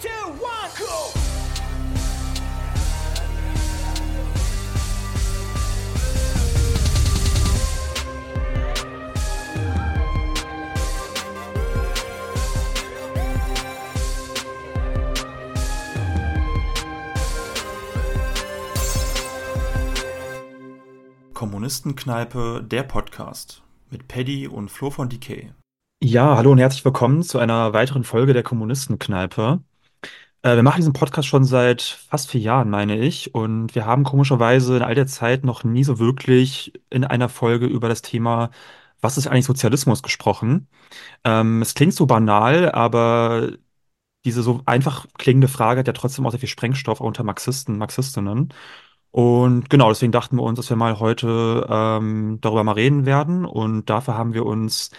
[0.00, 1.12] Two, one, go!
[21.34, 25.52] Kommunistenkneipe, der Podcast mit Paddy und Flo von Decay.
[26.02, 29.60] Ja, hallo und herzlich willkommen zu einer weiteren Folge der Kommunistenkneipe.
[30.44, 34.04] Äh, wir machen diesen Podcast schon seit fast vier Jahren, meine ich, und wir haben
[34.04, 38.50] komischerweise in all der Zeit noch nie so wirklich in einer Folge über das Thema,
[39.00, 40.68] was ist eigentlich Sozialismus, gesprochen.
[41.24, 43.52] Ähm, es klingt so banal, aber
[44.24, 48.54] diese so einfach klingende Frage hat ja trotzdem auch sehr viel Sprengstoff unter Marxisten, Marxistinnen.
[49.12, 53.46] Und genau, deswegen dachten wir uns, dass wir mal heute ähm, darüber mal reden werden.
[53.46, 54.90] Und dafür haben wir uns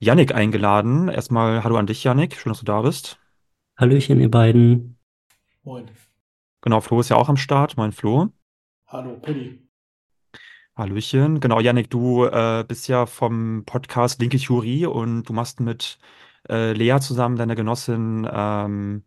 [0.00, 1.08] Yannick eingeladen.
[1.08, 2.36] Erstmal hallo an dich, Yannick.
[2.38, 3.18] Schön, dass du da bist.
[3.76, 4.93] Hallöchen, ihr beiden.
[5.64, 5.90] Moin.
[6.60, 7.78] Genau, Flo ist ja auch am Start.
[7.78, 8.28] Moin, Flo.
[8.86, 9.66] Hallo, Paddy.
[10.76, 11.40] Hallöchen.
[11.40, 15.98] Genau, Yannick, du äh, bist ja vom Podcast Linke Theorie und du machst mit
[16.50, 19.04] äh, Lea zusammen, deiner Genossin, ähm,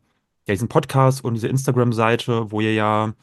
[0.48, 3.14] ja, diesen Podcast und diese Instagram-Seite, wo ihr ja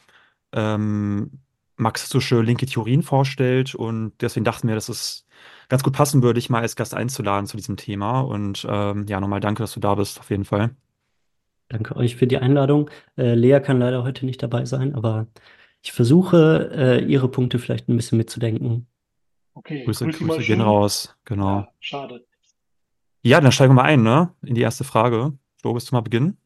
[0.53, 1.41] ähm,
[1.77, 3.75] marxistische linke Theorien vorstellt.
[3.75, 5.27] Und deswegen dachten wir, dass es
[5.69, 8.20] ganz gut passen würde, dich mal als Gast einzuladen zu diesem Thema.
[8.20, 10.77] Und ähm, ja, nochmal danke, dass du da bist, auf jeden Fall.
[11.75, 12.89] Danke euch für die Einladung.
[13.19, 15.27] Äh, Lea kann leider heute nicht dabei sein, aber
[15.83, 18.86] ich versuche, äh, ihre Punkte vielleicht ein bisschen mitzudenken.
[19.55, 21.17] Okay, Grüße, grüß dich mal Grüße gehen raus.
[21.25, 21.58] Genau.
[21.58, 22.25] Ja, schade.
[23.22, 24.33] Ja, dann steigen wir mal ein, ne?
[24.42, 25.33] In die erste Frage.
[25.61, 26.36] Flo, willst du mal beginnen?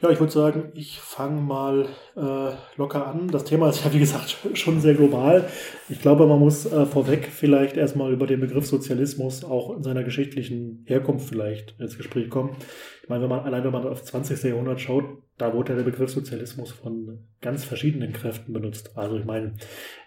[0.00, 3.26] Ja, ich würde sagen, ich fange mal äh, locker an.
[3.26, 5.48] Das Thema ist ja, wie gesagt, schon sehr global.
[5.88, 10.04] Ich glaube, man muss äh, vorweg vielleicht erstmal über den Begriff Sozialismus auch in seiner
[10.04, 12.54] geschichtlichen Herkunft vielleicht ins Gespräch kommen.
[13.02, 14.40] Ich meine, wenn man allein wenn man auf das 20.
[14.44, 15.04] Jahrhundert schaut,
[15.36, 18.96] da wurde der Begriff Sozialismus von ganz verschiedenen Kräften benutzt.
[18.96, 19.54] Also ich meine,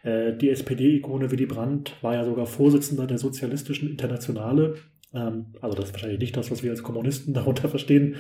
[0.04, 4.76] äh, die SPD-Ikone Willy Brandt war ja sogar Vorsitzender der Sozialistischen Internationale.
[5.14, 8.16] Ähm, also das ist wahrscheinlich nicht das, was wir als Kommunisten darunter verstehen.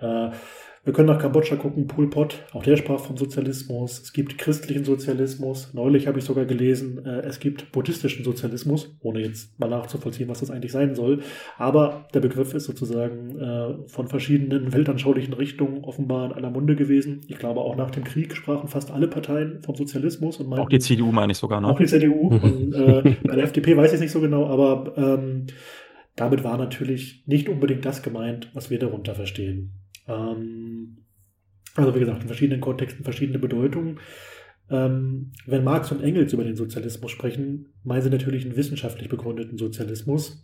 [0.00, 0.30] Äh,
[0.84, 4.02] wir können nach Kambodscha gucken, Pol Pot, auch der sprach vom Sozialismus.
[4.02, 5.72] Es gibt christlichen Sozialismus.
[5.72, 10.40] Neulich habe ich sogar gelesen, äh, es gibt buddhistischen Sozialismus, ohne jetzt mal nachzuvollziehen, was
[10.40, 11.22] das eigentlich sein soll.
[11.56, 17.22] Aber der Begriff ist sozusagen äh, von verschiedenen weltanschaulichen Richtungen offenbar in aller Munde gewesen.
[17.28, 20.38] Ich glaube, auch nach dem Krieg sprachen fast alle Parteien vom Sozialismus.
[20.38, 21.68] Und Auch die CDU meine ich sogar, ne?
[21.68, 22.28] auch die CDU.
[22.42, 25.46] und äh, bei der FDP weiß ich es nicht so genau, aber ähm,
[26.14, 29.72] damit war natürlich nicht unbedingt das gemeint, was wir darunter verstehen.
[30.06, 30.98] Ähm,
[31.74, 34.00] also wie gesagt, in verschiedenen Kontexten verschiedene Bedeutungen.
[34.70, 39.58] Ähm, wenn Marx und Engels über den Sozialismus sprechen, meinen sie natürlich einen wissenschaftlich begründeten
[39.58, 40.42] Sozialismus.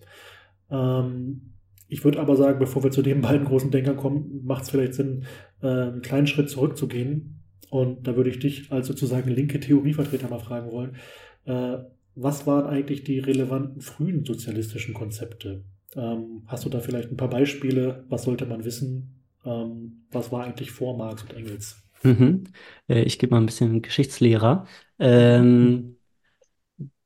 [0.70, 1.54] Ähm,
[1.88, 4.94] ich würde aber sagen, bevor wir zu den beiden großen Denkern kommen, macht es vielleicht
[4.94, 5.24] Sinn,
[5.62, 7.42] äh, einen kleinen Schritt zurückzugehen.
[7.70, 10.96] Und da würde ich dich als sozusagen linke Theorievertreter mal fragen wollen,
[11.44, 11.78] äh,
[12.16, 15.64] was waren eigentlich die relevanten frühen sozialistischen Konzepte?
[15.96, 18.04] Ähm, hast du da vielleicht ein paar Beispiele?
[18.08, 19.19] Was sollte man wissen?
[19.44, 21.82] Ähm, was war eigentlich vor Marx und Engels?
[22.02, 22.44] Mhm.
[22.88, 24.66] Äh, ich gebe mal ein bisschen Geschichtslehrer.
[24.98, 25.96] Ähm,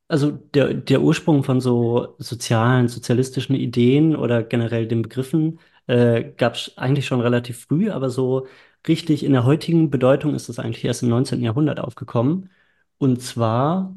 [0.08, 6.54] also der, der Ursprung von so sozialen, sozialistischen Ideen oder generell den Begriffen äh, gab
[6.54, 8.46] es eigentlich schon relativ früh, aber so
[8.86, 11.42] richtig in der heutigen Bedeutung ist es eigentlich erst im 19.
[11.42, 12.50] Jahrhundert aufgekommen.
[12.98, 13.96] Und zwar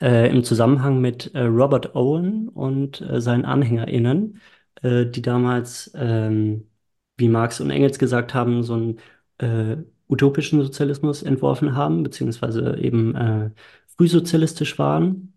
[0.00, 4.40] äh, im Zusammenhang mit äh, Robert Owen und äh, seinen AnhängerInnen,
[4.82, 6.68] äh, die damals, ähm,
[7.16, 8.98] wie Marx und Engels gesagt haben, so einen
[9.38, 9.76] äh,
[10.08, 13.50] utopischen Sozialismus entworfen haben, beziehungsweise eben äh,
[13.96, 15.34] frühsozialistisch waren.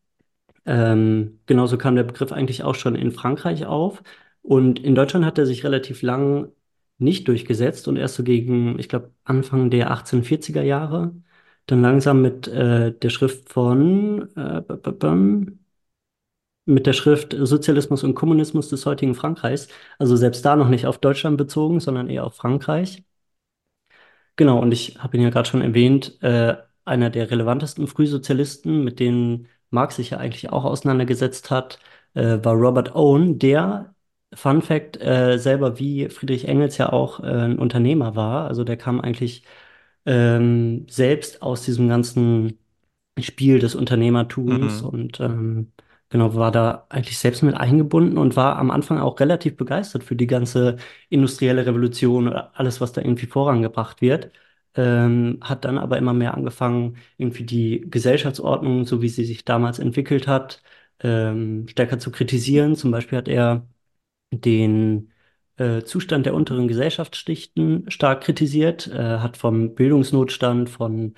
[0.66, 4.04] Ähm, genauso kam der Begriff eigentlich auch schon in Frankreich auf.
[4.42, 6.52] Und in Deutschland hat er sich relativ lang
[7.00, 11.14] nicht durchgesetzt und erst so gegen, ich glaube, Anfang der 1840er Jahre
[11.68, 14.62] dann langsam mit äh, der Schrift von äh,
[16.68, 19.68] mit der Schrift Sozialismus und Kommunismus des heutigen Frankreichs.
[20.00, 23.04] Also selbst da noch nicht auf Deutschland bezogen, sondern eher auf Frankreich.
[24.36, 26.56] Genau, und ich habe ihn ja gerade schon erwähnt, äh,
[26.86, 31.80] einer der relevantesten Frühsozialisten, mit denen Marx sich ja eigentlich auch auseinandergesetzt hat,
[32.14, 33.96] äh, war Robert Owen, der,
[34.34, 38.48] Fun Fact, äh, selber wie Friedrich Engels ja auch äh, ein Unternehmer war.
[38.48, 39.44] Also der kam eigentlich
[40.06, 42.60] ähm, selbst aus diesem ganzen
[43.20, 44.88] Spiel des Unternehmertums Mhm.
[44.90, 45.74] und ähm,
[46.10, 50.16] genau war da eigentlich selbst mit eingebunden und war am Anfang auch relativ begeistert für
[50.16, 50.78] die ganze
[51.10, 54.32] industrielle Revolution oder alles, was da irgendwie vorangebracht wird.
[54.76, 59.80] Ähm, hat dann aber immer mehr angefangen, irgendwie die Gesellschaftsordnung, so wie sie sich damals
[59.80, 60.62] entwickelt hat,
[61.00, 62.76] ähm, stärker zu kritisieren.
[62.76, 63.68] Zum Beispiel hat er
[64.32, 65.12] den
[65.58, 71.16] äh, Zustand der unteren Gesellschaftsschichten stark kritisiert, äh, hat vom Bildungsnotstand, von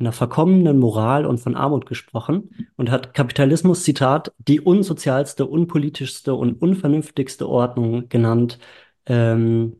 [0.00, 6.60] einer verkommenen Moral und von Armut gesprochen und hat Kapitalismus, Zitat, die unsozialste, unpolitischste und
[6.60, 8.58] unvernünftigste Ordnung genannt.
[9.06, 9.76] Ähm,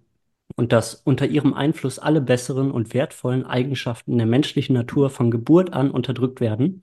[0.56, 5.72] und dass unter ihrem Einfluss alle besseren und wertvollen Eigenschaften der menschlichen Natur von Geburt
[5.72, 6.82] an unterdrückt werden.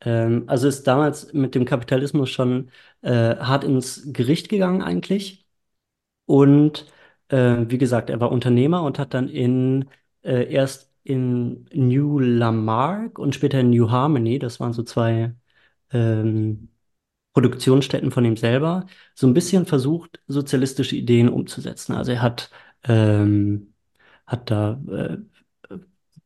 [0.00, 2.70] Ähm, also ist damals mit dem Kapitalismus schon
[3.02, 5.44] äh, hart ins Gericht gegangen eigentlich.
[6.26, 6.86] Und
[7.28, 9.88] äh, wie gesagt, er war Unternehmer und hat dann in
[10.22, 15.34] äh, erst in New Lamarck und später in New Harmony, das waren so zwei
[15.92, 16.68] ähm,
[17.34, 21.94] Produktionsstätten von ihm selber, so ein bisschen versucht, sozialistische Ideen umzusetzen.
[21.94, 22.50] Also er hat,
[22.84, 23.74] ähm,
[24.26, 25.18] hat da, äh,
[25.74, 25.78] äh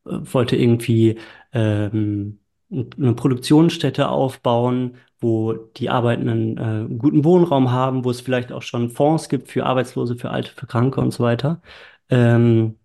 [0.04, 1.18] wollte irgendwie
[1.52, 2.40] ähm,
[2.70, 8.62] eine Produktionsstätte aufbauen, wo die Arbeitenden äh, einen guten Wohnraum haben, wo es vielleicht auch
[8.62, 11.62] schon Fonds gibt für Arbeitslose, für Alte, für Kranke und so weiter.
[12.10, 12.78] Ähm,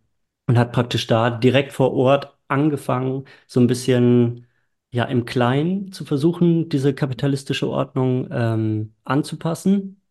[0.47, 4.47] und hat praktisch da direkt vor Ort angefangen, so ein bisschen
[4.91, 10.01] ja im Kleinen zu versuchen, diese kapitalistische Ordnung ähm, anzupassen.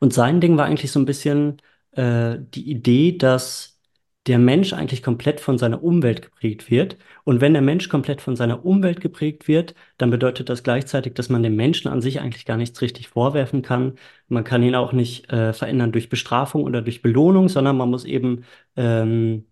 [0.00, 1.60] Und sein Ding war eigentlich so ein bisschen
[1.92, 3.80] äh, die Idee, dass
[4.26, 6.96] der Mensch eigentlich komplett von seiner Umwelt geprägt wird.
[7.24, 11.28] Und wenn der Mensch komplett von seiner Umwelt geprägt wird, dann bedeutet das gleichzeitig, dass
[11.28, 13.98] man dem Menschen an sich eigentlich gar nichts richtig vorwerfen kann.
[14.28, 18.04] Man kann ihn auch nicht äh, verändern durch Bestrafung oder durch Belohnung, sondern man muss
[18.06, 18.44] eben,
[18.76, 19.44] ähm,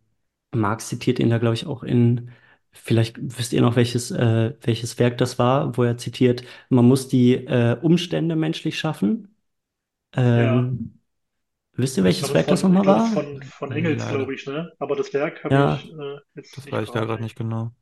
[0.55, 2.31] Marx zitiert ihn da, glaube ich, auch in,
[2.71, 7.09] vielleicht wisst ihr noch, welches, äh, welches Werk das war, wo er zitiert, man muss
[7.09, 9.35] die äh, Umstände menschlich schaffen.
[10.15, 10.99] Ähm,
[11.75, 13.07] Wisst ihr, welches Werk das nochmal war?
[13.07, 14.71] Von, von Engels, glaube ich, ne?
[14.79, 17.73] Aber das Werk habe ja, ich äh, jetzt Das weiß ich da gerade nicht genau.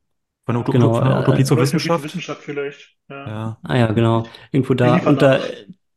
[0.45, 2.03] Von Utopie, genau, von Utopie äh, zur Wissenschaft?
[2.03, 2.95] Wissenschaft vielleicht.
[3.09, 3.27] Ja.
[3.27, 3.59] ja.
[3.63, 4.25] Ah ja, genau.
[4.51, 4.95] Irgendwo da.
[4.95, 5.39] Und da,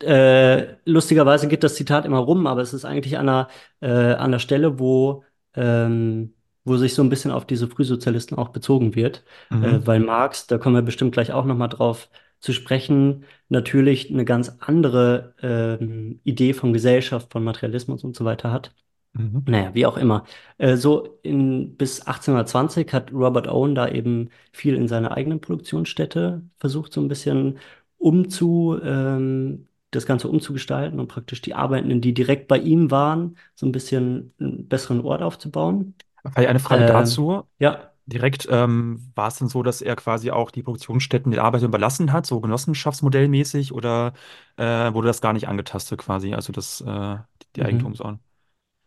[0.03, 3.49] äh, lustigerweise geht das Zitat immer rum, aber es ist eigentlich an der,
[3.81, 5.23] äh, an der Stelle, wo,
[5.55, 6.35] ähm,
[6.65, 9.25] wo sich so ein bisschen auf diese Frühsozialisten auch bezogen wird.
[9.51, 9.65] Mhm.
[9.65, 12.09] Äh, weil Marx, da kommen wir bestimmt gleich auch nochmal drauf
[12.41, 18.53] zu sprechen, natürlich eine ganz andere ähm, Idee von Gesellschaft, von Materialismus und so weiter
[18.53, 18.75] hat.
[19.15, 19.45] Mhm.
[19.47, 20.25] Naja, wie auch immer.
[20.59, 26.43] Äh, so in, bis 1820 hat Robert Owen da eben viel in seiner eigenen Produktionsstätte
[26.57, 27.59] versucht, so ein bisschen
[27.97, 33.67] umzu, ähm, das Ganze umzugestalten und praktisch die Arbeitenden, die direkt bei ihm waren, so
[33.67, 35.95] ein bisschen einen besseren Ort aufzubauen.
[36.35, 37.44] Eine Frage äh, dazu.
[37.59, 41.69] Ja direkt, ähm, war es denn so, dass er quasi auch die Produktionsstätten den Arbeitern
[41.69, 44.15] überlassen hat, so genossenschaftsmodellmäßig, oder
[44.59, 47.17] äh, wurde das gar nicht angetastet quasi, also das, äh,
[47.56, 47.65] die Mhm.
[47.65, 48.21] Eigentumsordnung?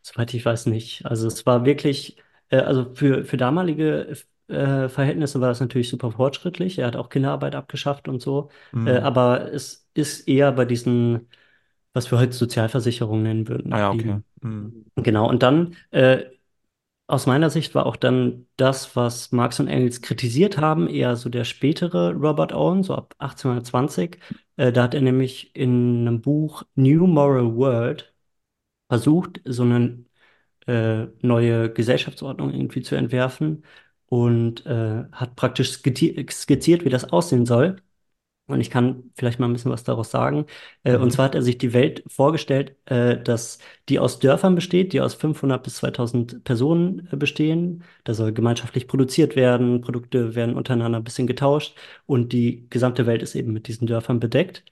[0.01, 1.05] Soweit ich weiß nicht.
[1.05, 2.17] Also es war wirklich,
[2.49, 4.17] äh, also für, für damalige
[4.47, 6.79] äh, Verhältnisse war das natürlich super fortschrittlich.
[6.79, 8.49] Er hat auch Kinderarbeit abgeschafft und so.
[8.85, 8.99] Äh, Mhm.
[8.99, 11.29] aber es ist eher bei diesen,
[11.93, 13.99] was wir heute Sozialversicherung nennen würden, Ah ja, okay.
[13.99, 14.25] geblieben.
[14.41, 14.73] Mhm.
[14.95, 15.29] Genau.
[15.29, 16.25] Und dann äh,
[17.07, 21.29] aus meiner Sicht war auch dann das, was Marx und Engels kritisiert haben, eher so
[21.29, 24.19] der spätere Robert Owen, so ab 1820.
[24.57, 28.13] Äh, da hat er nämlich in einem Buch New Moral World
[28.89, 30.05] versucht, so eine
[30.67, 33.65] äh, neue Gesellschaftsordnung irgendwie zu entwerfen
[34.07, 37.77] und äh, hat praktisch skizziert, wie das aussehen soll.
[38.47, 40.45] Und ich kann vielleicht mal ein bisschen was daraus sagen.
[40.83, 41.03] Äh, mhm.
[41.03, 43.59] Und zwar hat er sich die Welt vorgestellt, äh, dass
[43.89, 47.83] die aus Dörfern besteht, die aus 500 bis 2000 Personen äh, bestehen.
[48.05, 53.21] Da soll gemeinschaftlich produziert werden, Produkte werden untereinander ein bisschen getauscht und die gesamte Welt
[53.21, 54.63] ist eben mit diesen Dörfern bedeckt.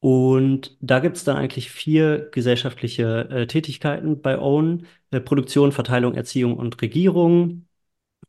[0.00, 4.86] Und da gibt es dann eigentlich vier gesellschaftliche Tätigkeiten bei Owen.
[5.10, 7.65] Äh, Produktion, Verteilung, Erziehung und Regierung.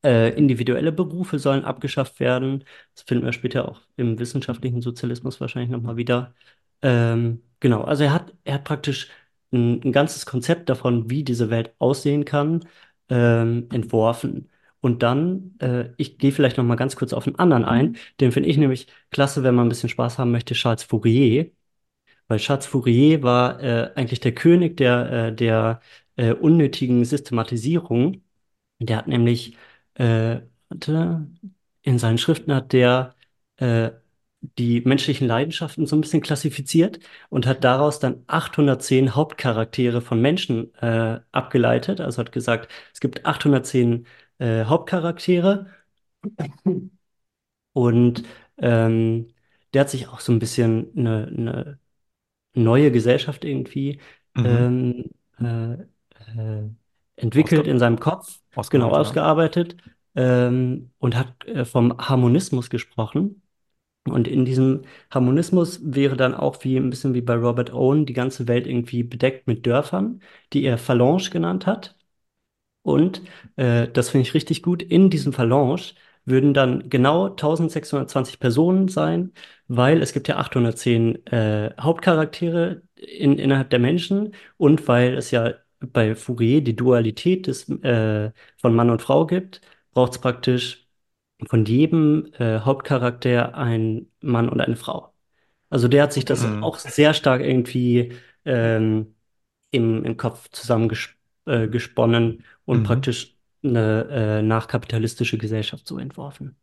[0.03, 2.63] Äh, individuelle Berufe sollen abgeschafft werden.
[2.94, 6.36] Das finden wir später auch im wissenschaftlichen Sozialismus wahrscheinlich nochmal wieder.
[6.82, 9.10] Ähm, genau, also er hat, er hat praktisch
[9.51, 12.67] ein, ein, ganzes Konzept davon, wie diese Welt aussehen kann,
[13.10, 14.50] ähm, entworfen.
[14.82, 17.98] Und dann, äh, ich gehe vielleicht nochmal ganz kurz auf einen anderen ein.
[18.20, 21.51] Den finde ich nämlich klasse, wenn man ein bisschen Spaß haben möchte, Charles Fourier.
[22.27, 25.82] Weil Charles Fourier war äh, eigentlich der König der, äh, der
[26.17, 28.24] äh, unnötigen Systematisierung.
[28.79, 29.58] Der hat nämlich
[29.97, 31.27] äh, warte,
[31.81, 33.15] in seinen Schriften hat der
[33.57, 33.91] äh,
[34.57, 36.99] die menschlichen Leidenschaften so ein bisschen klassifiziert
[37.29, 42.01] und hat daraus dann 810 Hauptcharaktere von Menschen äh, abgeleitet.
[42.01, 44.05] Also hat gesagt, es gibt 810
[44.39, 45.67] äh, Hauptcharaktere
[47.73, 48.23] und
[48.57, 49.27] ähm,
[49.73, 51.79] der hat sich auch so ein bisschen eine, eine
[52.53, 53.99] neue Gesellschaft irgendwie
[54.35, 55.11] mhm.
[55.39, 55.85] ähm,
[56.37, 56.69] äh, äh
[57.19, 59.77] entwickelt in seinem Kopf, genau ausgearbeitet
[60.15, 63.41] ähm, und hat äh, vom Harmonismus gesprochen.
[64.05, 68.13] Und in diesem Harmonismus wäre dann auch wie ein bisschen wie bei Robert Owen die
[68.13, 70.21] ganze Welt irgendwie bedeckt mit Dörfern,
[70.53, 71.95] die er Phalange genannt hat.
[72.83, 73.21] Und
[73.57, 74.81] äh, das finde ich richtig gut.
[74.81, 75.81] In diesem Phalange
[76.25, 79.33] würden dann genau 1620 Personen sein,
[79.67, 85.53] weil es gibt ja 810 äh, Hauptcharaktere in, innerhalb der Menschen und weil es ja
[85.79, 90.88] bei Fourier die Dualität des, äh, von Mann und Frau gibt, braucht es praktisch
[91.48, 95.13] von jedem äh, Hauptcharakter ein Mann und eine Frau.
[95.69, 96.62] Also der hat sich das Mhm.
[96.62, 98.13] auch sehr stark irgendwie
[98.46, 99.15] ähm,
[99.72, 102.84] im, im Kopf zusammengesponnen und Mhm.
[102.84, 106.57] praktisch eine äh, nachkapitalistische Gesellschaft so entworfen.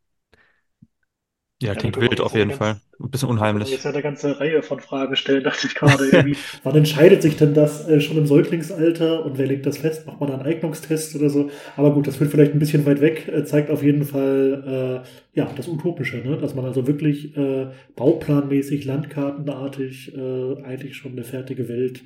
[1.64, 2.72] Ja, klingt da wild auf jeden eine Fall.
[2.74, 3.70] ganz- Ein bisschen Da unheimlich.
[3.70, 6.36] jetzt ja eine ganze Reihe von Fragen stellen, dachte ich gerade irgendwie.
[6.62, 10.06] Wann entscheidet sich denn das äh, schon im Säuglingsalter und wer legt das fest?
[10.06, 11.50] Macht man einen Eignungstest oder so?
[11.76, 15.02] Aber gut, das führt vielleicht ein bisschen weit weg, äh, zeigt auf jeden Fall
[15.34, 16.36] äh, ja, das Utopische, ne?
[16.38, 17.66] dass man also wirklich äh,
[17.96, 22.02] bauplanmäßig, landkartenartig äh, eigentlich schon eine fertige Welt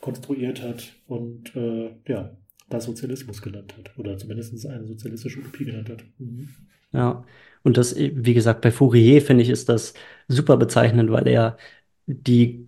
[0.00, 2.36] konstruiert hat und äh, ja,
[2.70, 6.04] das Sozialismus genannt hat oder zumindest eine sozialistische Utopie genannt hat.
[6.18, 6.48] Mhm.
[6.92, 7.24] Ja,
[7.64, 9.94] und das, wie gesagt, bei Fourier finde ich, ist das
[10.28, 11.56] super bezeichnend, weil er
[12.06, 12.66] die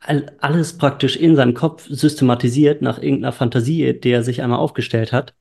[0.00, 5.12] all- alles praktisch in seinem Kopf systematisiert nach irgendeiner Fantasie, die er sich einmal aufgestellt
[5.12, 5.34] hat,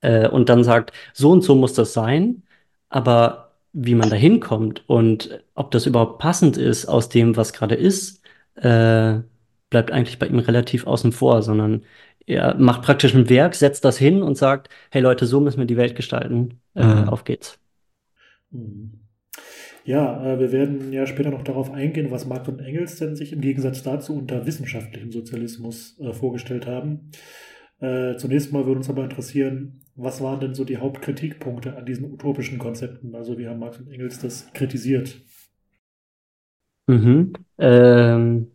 [0.00, 2.42] äh, und dann sagt, so und so muss das sein,
[2.88, 7.74] aber wie man da hinkommt und ob das überhaupt passend ist aus dem, was gerade
[7.74, 8.22] ist,
[8.56, 9.18] äh,
[9.70, 11.84] bleibt eigentlich bei ihm relativ außen vor, sondern
[12.26, 15.66] er macht praktisch ein Werk, setzt das hin und sagt, hey Leute, so müssen wir
[15.66, 17.08] die Welt gestalten, äh, Mhm.
[17.08, 17.58] auf geht's.
[18.50, 18.92] Mhm.
[19.84, 23.32] Ja, äh, wir werden ja später noch darauf eingehen, was Marx und Engels denn sich
[23.32, 27.10] im Gegensatz dazu unter wissenschaftlichem Sozialismus äh, vorgestellt haben.
[27.80, 32.12] Äh, zunächst mal würde uns aber interessieren, was waren denn so die Hauptkritikpunkte an diesen
[32.12, 33.14] utopischen Konzepten?
[33.14, 35.20] Also wie haben Marx und Engels das kritisiert?
[36.86, 37.32] Mhm.
[37.58, 38.52] Ähm,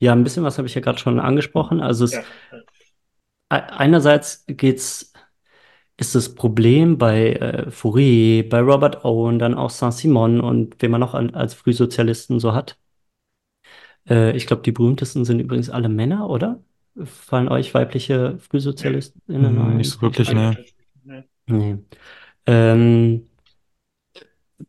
[0.00, 1.80] ja, ein bisschen was habe ich ja gerade schon angesprochen.
[1.80, 2.24] Also es, Ja.
[3.50, 5.11] e- einerseits geht's,
[6.02, 11.00] ist das Problem bei äh, Fourier, bei Robert Owen, dann auch Saint-Simon und wen man
[11.00, 12.76] noch an, als Frühsozialisten so hat.
[14.08, 16.60] Äh, ich glaube, die berühmtesten sind übrigens alle Männer, oder?
[17.04, 19.76] Fallen euch weibliche FrühsozialistInnen Hm, ein?
[19.76, 20.56] nicht wirklich, Ich- ne.
[21.04, 21.22] Nee.
[21.46, 21.78] Nee.
[22.46, 23.28] Ähm,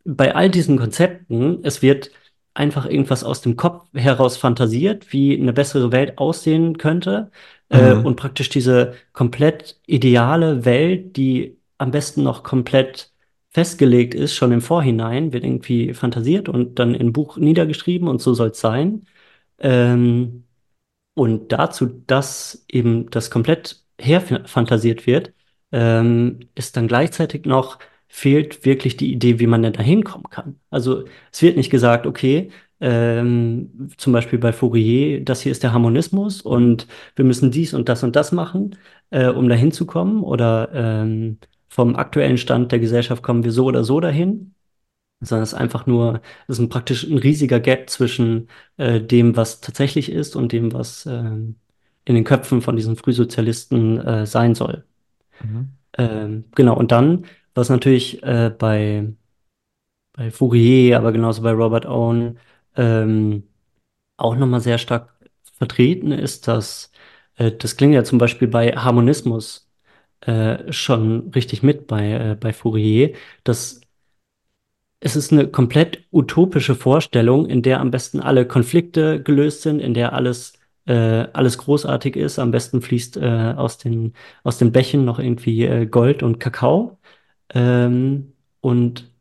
[0.06, 2.12] bei all diesen Konzepten, es wird
[2.54, 7.32] einfach irgendwas aus dem Kopf heraus fantasiert, wie eine bessere Welt aussehen könnte.
[7.74, 8.06] Äh, Mhm.
[8.06, 13.12] und praktisch diese komplett ideale Welt, die am besten noch komplett
[13.52, 18.22] festgelegt ist, schon im Vorhinein, wird irgendwie fantasiert und dann in ein Buch niedergeschrieben und
[18.22, 19.06] so soll es sein.
[19.60, 20.46] Ähm,
[21.16, 25.34] und dazu, dass eben das komplett herfantasiert wird,
[25.72, 30.60] ähm, ist dann gleichzeitig noch, fehlt wirklich die Idee, wie man denn da hinkommen kann.
[30.70, 32.52] Also es wird nicht gesagt, okay,
[32.84, 36.86] ähm, zum Beispiel bei Fourier, das hier ist der Harmonismus und
[37.16, 38.76] wir müssen dies und das und das machen,
[39.10, 40.22] äh, um da hinzukommen.
[40.22, 41.38] Oder ähm,
[41.70, 44.54] vom aktuellen Stand der Gesellschaft kommen wir so oder so dahin.
[45.22, 49.38] Sondern es ist einfach nur, es ist ein praktisch ein riesiger Gap zwischen äh, dem,
[49.38, 51.56] was tatsächlich ist und dem, was ähm,
[52.04, 54.84] in den Köpfen von diesen Frühsozialisten äh, sein soll.
[55.42, 55.70] Mhm.
[55.98, 59.14] Ähm, genau, und dann, was natürlich äh, bei,
[60.12, 62.40] bei Fourier, aber genauso bei Robert Owen
[62.76, 63.44] ähm,
[64.18, 65.14] auch nochmal sehr stark
[65.58, 66.92] vertreten ist, dass
[67.38, 69.70] äh, das klingt ja zum Beispiel bei Harmonismus
[70.22, 73.14] äh, schon richtig mit bei, äh, bei Fourier,
[73.44, 73.82] dass
[75.00, 79.94] es ist eine komplett utopische Vorstellung, in der am besten alle Konflikte gelöst sind, in
[79.94, 80.54] der alles,
[80.86, 80.94] äh,
[81.34, 82.40] alles großartig ist.
[82.40, 84.14] Am besten fließt äh, aus den,
[84.44, 87.00] aus den Bächen noch irgendwie äh, Gold und Kakao.
[87.54, 89.12] Ähm, und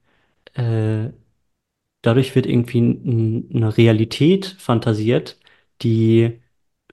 [0.55, 1.11] äh,
[2.03, 2.79] dadurch wird irgendwie
[3.55, 5.39] eine Realität fantasiert,
[5.83, 6.41] die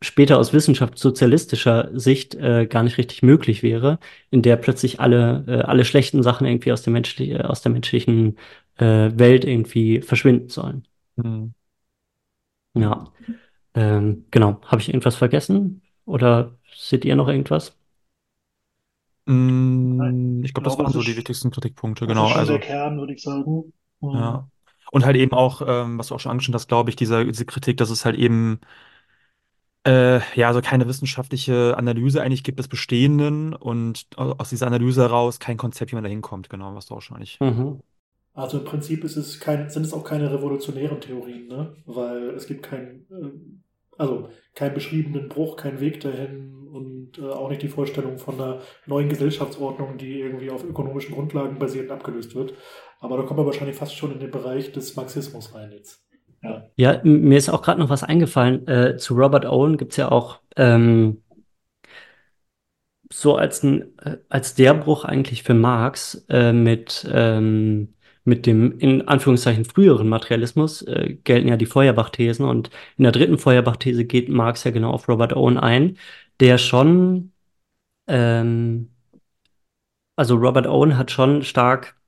[0.01, 3.99] später aus wissenschaftssozialistischer Sicht äh, gar nicht richtig möglich wäre,
[4.31, 7.71] in der plötzlich alle, äh, alle schlechten Sachen irgendwie aus der, menschli äh, aus der
[7.73, 8.37] menschlichen
[8.77, 10.87] äh, Welt irgendwie verschwinden sollen.
[11.17, 11.53] Mhm.
[12.73, 13.11] Ja,
[13.75, 14.61] ähm, genau.
[14.65, 15.83] Habe ich irgendwas vergessen?
[16.05, 17.77] Oder seht ihr noch irgendwas?
[19.27, 22.27] Mm, Ich glaube, das glaube, waren das so die wichtigsten Kritikpunkte, Das genau.
[22.27, 23.71] ist schon Also, der Kern, würde ich sagen.
[24.11, 24.49] ja.
[24.91, 27.45] Und halt eben auch, ähm, was du auch schon angeschnitten hast, glaube ich, diese, diese
[27.45, 28.59] Kritik, dass es halt eben
[29.85, 35.01] äh, ja, also keine wissenschaftliche Analyse eigentlich gibt des Bestehenden und au- aus dieser Analyse
[35.03, 37.41] heraus kein Konzept, wie man da hinkommt, genau, was du auch schon eigentlich.
[37.41, 37.81] Mhm.
[38.33, 41.75] Also im Prinzip ist es kein, sind es auch keine revolutionären Theorien, ne?
[41.85, 43.63] Weil es gibt keinen, ähm,
[43.97, 48.61] also keinen beschriebenen Bruch, keinen Weg dahin und äh, auch nicht die Vorstellung von einer
[48.87, 52.53] neuen Gesellschaftsordnung, die irgendwie auf ökonomischen Grundlagen basierend abgelöst wird.
[52.99, 56.03] Aber da kommen wir wahrscheinlich fast schon in den Bereich des Marxismus rein jetzt.
[56.41, 58.67] Ja, ja mir ist auch gerade noch was eingefallen.
[58.67, 61.21] Äh, zu Robert Owen gibt es ja auch ähm,
[63.11, 68.77] so als, ein, äh, als der Bruch eigentlich für Marx äh, mit, ähm, mit dem
[68.79, 74.29] in Anführungszeichen früheren Materialismus äh, gelten ja die Feuerbach-Thesen und in der dritten Feuerbach-These geht
[74.29, 75.97] Marx ja genau auf Robert Owen ein,
[76.39, 77.31] der schon,
[78.07, 78.91] ähm,
[80.15, 81.98] also Robert Owen hat schon stark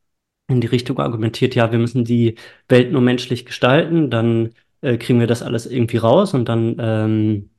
[0.51, 2.35] in die Richtung argumentiert, ja, wir müssen die
[2.69, 7.49] Welt nur menschlich gestalten, dann äh, kriegen wir das alles irgendwie raus und dann ähm,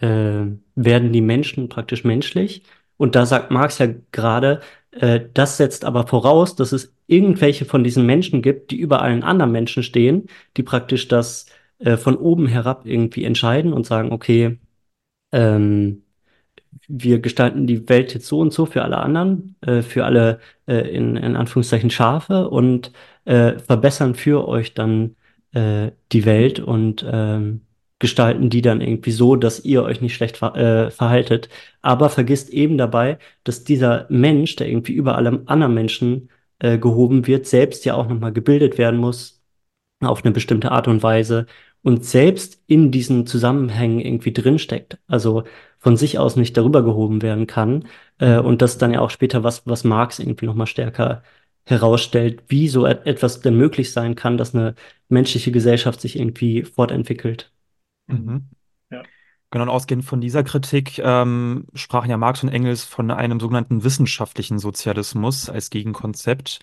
[0.00, 2.62] äh, werden die Menschen praktisch menschlich.
[2.96, 4.60] Und da sagt Marx ja gerade,
[4.92, 9.22] äh, das setzt aber voraus, dass es irgendwelche von diesen Menschen gibt, die über allen
[9.22, 11.46] anderen Menschen stehen, die praktisch das
[11.78, 14.58] äh, von oben herab irgendwie entscheiden und sagen, okay,
[15.32, 16.05] ähm,
[16.88, 20.88] wir gestalten die Welt jetzt so und so für alle anderen, äh, für alle äh,
[20.94, 22.92] in, in Anführungszeichen Schafe und
[23.24, 25.16] äh, verbessern für euch dann
[25.52, 27.62] äh, die Welt und ähm,
[27.98, 31.48] gestalten die dann irgendwie so, dass ihr euch nicht schlecht ver äh, verhaltet.
[31.82, 37.26] Aber vergisst eben dabei, dass dieser Mensch, der irgendwie über allem anderen Menschen äh, gehoben
[37.26, 39.42] wird, selbst ja auch nochmal gebildet werden muss
[40.00, 41.46] auf eine bestimmte Art und Weise
[41.86, 44.98] und selbst in diesen Zusammenhängen irgendwie drinsteckt.
[45.06, 45.44] Also
[45.78, 47.86] von sich aus nicht darüber gehoben werden kann.
[48.18, 51.22] Äh, und das dann ja auch später was, was Marx irgendwie nochmal stärker
[51.64, 54.74] herausstellt, wie so etwas denn möglich sein kann, dass eine
[55.08, 57.52] menschliche Gesellschaft sich irgendwie fortentwickelt.
[58.08, 58.48] Mhm.
[58.90, 59.04] Ja.
[59.52, 63.84] Genau, und ausgehend von dieser Kritik ähm, sprachen ja Marx und Engels von einem sogenannten
[63.84, 66.58] wissenschaftlichen Sozialismus als Gegenkonzept.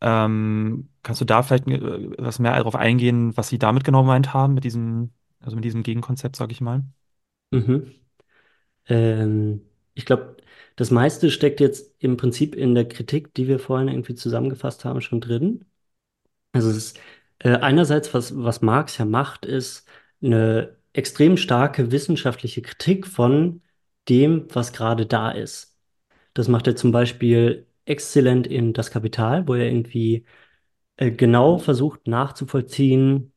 [0.00, 4.34] Ähm, kannst du da vielleicht äh, was mehr darauf eingehen, was Sie damit genau gemeint
[4.34, 6.84] haben, mit diesem, also mit diesem Gegenkonzept, sage ich mal?
[7.50, 7.92] Mhm.
[8.88, 9.62] Ähm,
[9.94, 10.36] ich glaube,
[10.76, 15.00] das meiste steckt jetzt im Prinzip in der Kritik, die wir vorhin irgendwie zusammengefasst haben,
[15.00, 15.64] schon drin.
[16.52, 17.00] Also es ist
[17.40, 19.88] äh, einerseits, was, was Marx ja macht, ist
[20.22, 23.62] eine extrem starke wissenschaftliche Kritik von
[24.08, 25.76] dem, was gerade da ist.
[26.34, 30.26] Das macht er zum Beispiel exzellent in Das Kapital, wo er irgendwie
[30.96, 33.32] äh, genau versucht nachzuvollziehen,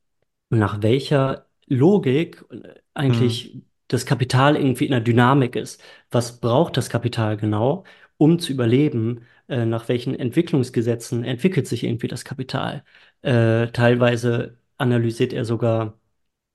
[0.50, 3.66] nach welcher Logik äh, eigentlich mhm.
[3.88, 5.82] das Kapital irgendwie in der Dynamik ist.
[6.12, 7.86] Was braucht das Kapital genau,
[8.18, 9.26] um zu überleben?
[9.48, 12.84] Äh, nach welchen Entwicklungsgesetzen entwickelt sich irgendwie das Kapital?
[13.22, 16.00] Äh, teilweise analysiert er sogar,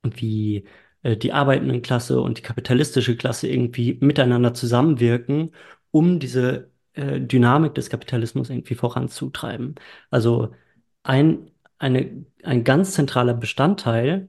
[0.05, 0.65] wie
[1.03, 5.53] äh, die arbeitenden Klasse und die kapitalistische Klasse irgendwie miteinander zusammenwirken,
[5.91, 9.77] um diese äh, Dynamik des Kapitalismus irgendwie voranzutreiben.
[10.11, 10.55] Also
[11.03, 14.29] ein, eine, ein ganz zentraler Bestandteil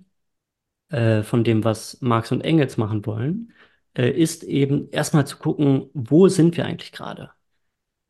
[0.90, 3.54] äh, von dem, was Marx und Engels machen wollen,
[3.96, 7.32] äh, ist eben erstmal zu gucken, wo sind wir eigentlich gerade?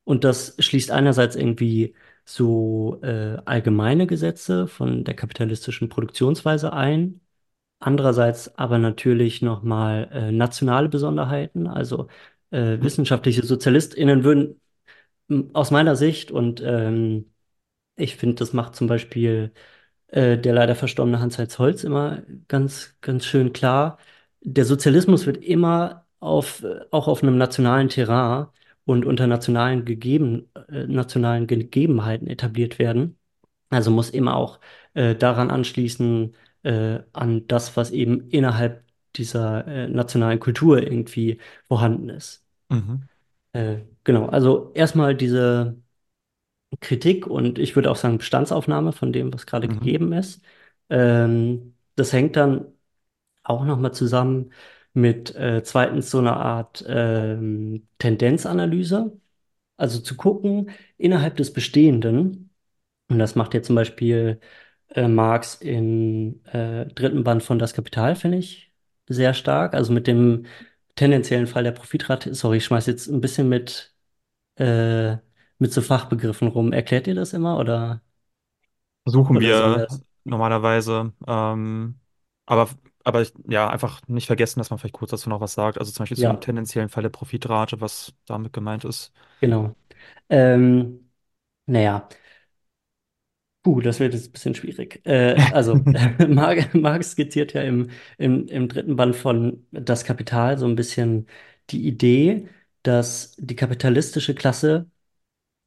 [0.04, 7.22] Und das schließt einerseits irgendwie so äh, allgemeine Gesetze von der kapitalistischen Produktionsweise ein,
[7.80, 11.68] andererseits aber natürlich nochmal äh, nationale Besonderheiten.
[11.68, 12.08] Also
[12.56, 14.62] äh, wissenschaftliche SozialistInnen würden
[15.54, 17.32] aus meiner Sicht und ähm,
[17.98, 19.54] ich finde, das macht zum Beispiel
[20.10, 24.00] äh, der leider verstorbene Hans-Heinz Holz immer ganz, ganz schön klar.
[24.42, 28.48] Der Sozialismus wird immer auf, auch auf einem nationalen Terrain
[28.86, 33.18] und unter nationalen, gegeben, äh, nationalen Gegebenheiten etabliert werden.
[33.70, 34.60] Also muss immer auch
[34.94, 38.84] äh, daran anschließen, äh, an das, was eben innerhalb
[39.16, 42.45] dieser äh, nationalen Kultur irgendwie vorhanden ist.
[42.70, 43.08] Mhm.
[43.54, 45.78] Äh, genau, also erstmal diese
[46.82, 49.80] Kritik und ich würde auch sagen Bestandsaufnahme von dem, was gerade mhm.
[49.80, 50.42] gegeben ist.
[50.90, 52.66] Ähm, das hängt dann
[53.44, 54.52] auch nochmal zusammen
[54.94, 59.20] mit äh, zweitens so einer Art ähm, Tendenzanalyse.
[59.78, 62.52] Also zu gucken innerhalb des Bestehenden,
[63.10, 64.40] und das macht ja zum Beispiel
[64.90, 68.74] äh, Marx im äh, dritten Band von Das Kapital, finde ich,
[69.08, 69.74] sehr stark.
[69.76, 70.46] Also mit dem
[70.96, 72.34] tendenziellen Fall der Profitrate.
[72.36, 73.96] Sorry, ich schmeiß jetzt ein bisschen mit,
[74.58, 75.18] äh,
[75.60, 76.74] mit so Fachbegriffen rum.
[76.74, 78.02] Erklärt ihr das immer oder?
[79.04, 79.88] Versuchen wir
[80.24, 81.14] normalerweise.
[81.28, 82.00] Ähm,
[82.46, 82.70] aber
[83.04, 85.78] aber ich, ja, einfach nicht vergessen, dass man vielleicht kurz dazu noch was sagt.
[85.78, 86.30] Also zum Beispiel ja.
[86.32, 89.12] zum tendenziellen Fall der Profitrate, was damit gemeint ist.
[89.42, 89.76] Genau.
[90.30, 91.10] Ähm,
[91.68, 92.10] naja,
[93.66, 95.02] Puh, das wird jetzt ein bisschen schwierig.
[95.06, 95.76] Äh, also,
[96.28, 101.28] Marx skizziert ja im, im, im dritten Band von Das Kapital so ein bisschen
[101.72, 102.48] die Idee,
[102.84, 104.88] dass die kapitalistische Klasse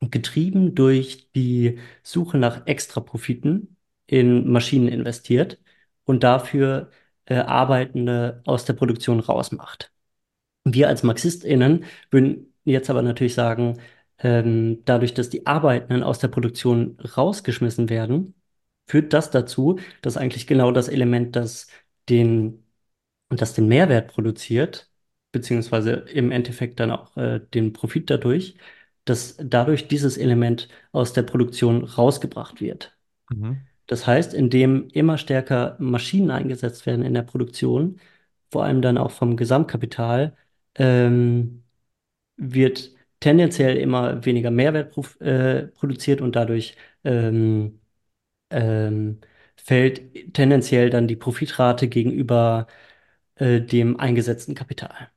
[0.00, 5.60] getrieben durch die Suche nach Extraprofiten in Maschinen investiert
[6.04, 6.90] und dafür
[7.26, 9.92] äh, Arbeitende aus der Produktion rausmacht.
[10.64, 13.78] Wir als MarxistInnen würden jetzt aber natürlich sagen,
[14.18, 18.34] ähm, dadurch, dass die Arbeitenden aus der Produktion rausgeschmissen werden,
[18.86, 21.68] führt das dazu, dass eigentlich genau das Element, das
[22.08, 22.64] den,
[23.28, 24.90] das den Mehrwert produziert,
[25.32, 28.56] beziehungsweise im Endeffekt dann auch äh, den Profit dadurch,
[29.04, 32.96] dass dadurch dieses Element aus der Produktion rausgebracht wird.
[33.30, 33.58] Mhm.
[33.86, 38.00] Das heißt, indem immer stärker Maschinen eingesetzt werden in der Produktion,
[38.50, 40.36] vor allem dann auch vom Gesamtkapital,
[40.74, 41.64] ähm,
[42.36, 47.80] wird tendenziell immer weniger Mehrwert pro, äh, produziert und dadurch ähm,
[48.50, 49.20] ähm,
[49.56, 52.66] fällt tendenziell dann die Profitrate gegenüber
[53.36, 55.10] äh, dem eingesetzten Kapital.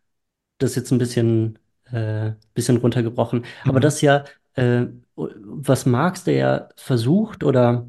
[0.60, 1.60] Das ist jetzt ein bisschen,
[1.92, 3.46] äh, bisschen runtergebrochen.
[3.68, 3.82] Aber Mhm.
[3.82, 4.86] das ja, äh,
[5.16, 7.88] was Marx der ja versucht oder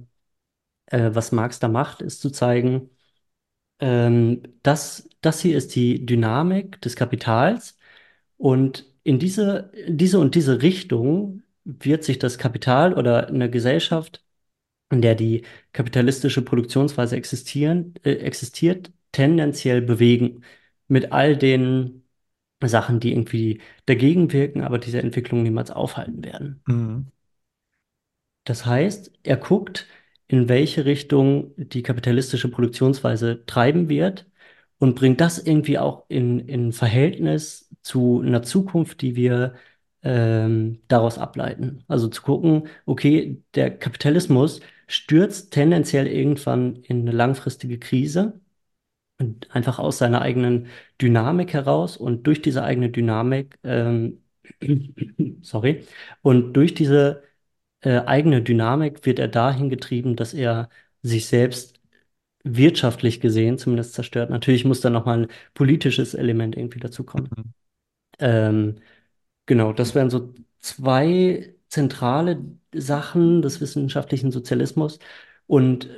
[0.86, 2.90] äh, was Marx da macht, ist zu zeigen,
[3.80, 7.78] ähm, das, das hier ist die Dynamik des Kapitals
[8.38, 14.24] und in diese, diese und diese Richtung wird sich das Kapital oder eine Gesellschaft,
[14.90, 20.44] in der die kapitalistische Produktionsweise existieren, äh, existiert, tendenziell bewegen.
[20.88, 22.04] Mit all den
[22.62, 26.62] Sachen, die irgendwie dagegen wirken, aber diese Entwicklung niemals aufhalten werden.
[26.66, 27.06] Mhm.
[28.44, 29.86] Das heißt, er guckt,
[30.26, 34.26] in welche Richtung die kapitalistische Produktionsweise treiben wird
[34.82, 39.54] und bringt das irgendwie auch in, in Verhältnis zu einer Zukunft, die wir
[40.02, 41.84] ähm, daraus ableiten.
[41.86, 48.40] Also zu gucken, okay, der Kapitalismus stürzt tendenziell irgendwann in eine langfristige Krise.
[49.18, 50.68] Und einfach aus seiner eigenen
[51.00, 54.22] Dynamik heraus und durch diese eigene Dynamik, ähm,
[55.42, 55.86] sorry,
[56.22, 57.22] und durch diese
[57.82, 60.68] äh, eigene Dynamik wird er dahin getrieben, dass er
[61.02, 61.71] sich selbst
[62.44, 64.30] wirtschaftlich gesehen zumindest zerstört.
[64.30, 67.30] Natürlich muss da nochmal ein politisches Element irgendwie dazukommen.
[67.36, 67.54] Mhm.
[68.20, 68.76] Ähm,
[69.46, 74.98] genau, das wären so zwei zentrale Sachen des wissenschaftlichen Sozialismus.
[75.46, 75.88] Und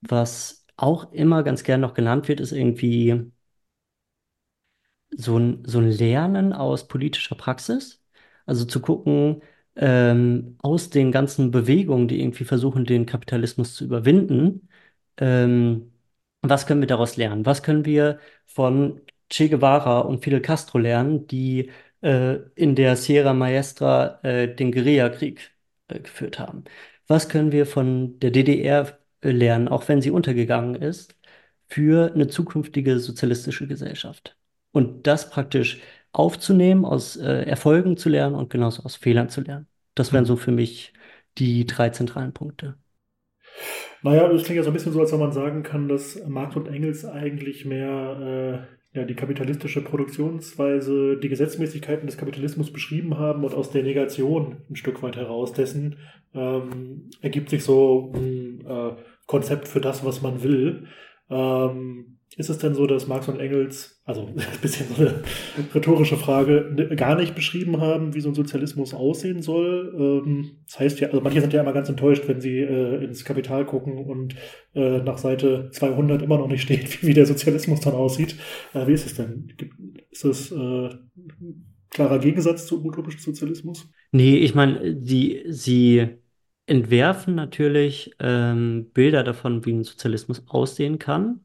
[0.00, 3.32] was auch immer ganz gern noch genannt wird, ist irgendwie
[5.10, 8.02] so ein, so ein Lernen aus politischer Praxis.
[8.46, 9.42] Also zu gucken,
[9.76, 14.68] ähm, aus den ganzen Bewegungen, die irgendwie versuchen, den Kapitalismus zu überwinden,
[15.22, 15.92] ähm,
[16.42, 17.46] was können wir daraus lernen?
[17.46, 21.70] Was können wir von Che Guevara und Fidel Castro lernen, die
[22.02, 25.52] äh, in der Sierra Maestra äh, den Guerillakrieg
[25.88, 26.64] äh, geführt haben?
[27.06, 31.16] Was können wir von der DDR äh, lernen, auch wenn sie untergegangen ist,
[31.68, 34.36] für eine zukünftige sozialistische Gesellschaft?
[34.72, 35.80] Und das praktisch
[36.12, 39.68] aufzunehmen, aus äh, Erfolgen zu lernen und genauso aus Fehlern zu lernen.
[39.94, 40.26] Das wären Mhm.
[40.26, 40.92] so für mich
[41.38, 42.76] die drei zentralen Punkte.
[44.02, 46.56] Naja, das klingt ja so ein bisschen so, als wenn man sagen kann, dass Marx
[46.56, 53.44] und Engels eigentlich mehr äh, ja, die kapitalistische Produktionsweise, die Gesetzmäßigkeiten des Kapitalismus beschrieben haben
[53.44, 55.96] und aus der Negation ein Stück weit heraus dessen
[56.34, 60.88] ähm, ergibt sich so ein äh, Konzept für das, was man will.
[61.30, 65.22] Ähm, ist es denn so, dass Marx und Engels, also ein bisschen so eine
[65.74, 69.94] rhetorische Frage, ne, gar nicht beschrieben haben, wie so ein Sozialismus aussehen soll?
[69.96, 73.24] Ähm, das heißt ja, also manche sind ja immer ganz enttäuscht, wenn sie äh, ins
[73.24, 74.34] Kapital gucken und
[74.74, 78.36] äh, nach Seite 200 immer noch nicht steht, wie, der Sozialismus dann aussieht.
[78.74, 79.52] Äh, wie ist es denn?
[80.10, 81.10] Ist das ein
[81.90, 83.88] klarer Gegensatz zum utopischen Sozialismus?
[84.10, 86.08] Nee, ich meine, die, sie
[86.66, 91.40] entwerfen natürlich ähm, Bilder davon, wie ein Sozialismus aussehen kann.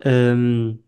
[0.00, 0.80] Ähm,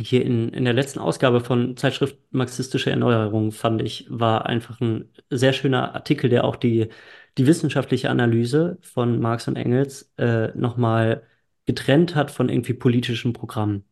[0.00, 5.10] hier in, in der letzten Ausgabe von Zeitschrift Marxistische Erneuerung fand ich, war einfach ein
[5.30, 6.88] sehr schöner Artikel, der auch die,
[7.36, 11.22] die wissenschaftliche Analyse von Marx und Engels äh, nochmal
[11.66, 13.84] getrennt hat von irgendwie politischen Programmen.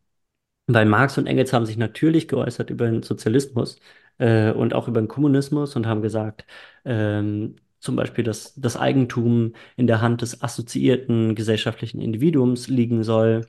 [0.67, 3.79] Weil Marx und Engels haben sich natürlich geäußert über den Sozialismus
[4.17, 6.45] äh, und auch über den Kommunismus und haben gesagt,
[6.85, 13.47] ähm, zum Beispiel, dass das Eigentum in der Hand des assoziierten gesellschaftlichen Individuums liegen soll.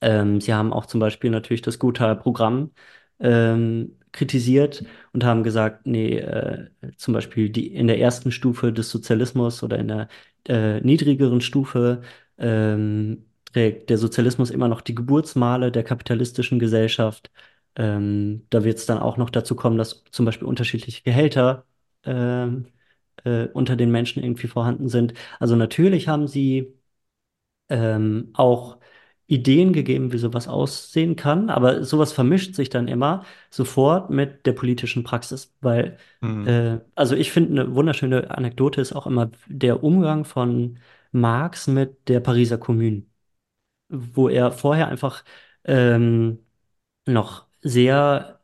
[0.00, 2.70] Ähm, sie haben auch zum Beispiel natürlich das Gotha-Programm
[3.20, 8.90] ähm, kritisiert und haben gesagt, nee, äh, zum Beispiel die, in der ersten Stufe des
[8.90, 10.08] Sozialismus oder in der
[10.48, 12.02] äh, niedrigeren Stufe
[12.38, 17.30] ähm, trägt der Sozialismus immer noch die Geburtsmale der kapitalistischen Gesellschaft.
[17.76, 21.64] Ähm, da wird es dann auch noch dazu kommen, dass zum Beispiel unterschiedliche Gehälter
[22.04, 22.66] ähm,
[23.24, 25.14] äh, unter den Menschen irgendwie vorhanden sind.
[25.38, 26.74] Also natürlich haben sie
[27.68, 28.78] ähm, auch
[29.28, 34.52] Ideen gegeben, wie sowas aussehen kann, aber sowas vermischt sich dann immer sofort mit der
[34.52, 36.46] politischen Praxis, weil, Mhm.
[36.48, 40.78] äh, also ich finde, eine wunderschöne Anekdote ist auch immer der Umgang von
[41.12, 43.04] Marx mit der Pariser Kommune,
[43.88, 45.24] wo er vorher einfach
[45.64, 46.40] ähm,
[47.06, 48.40] noch sehr,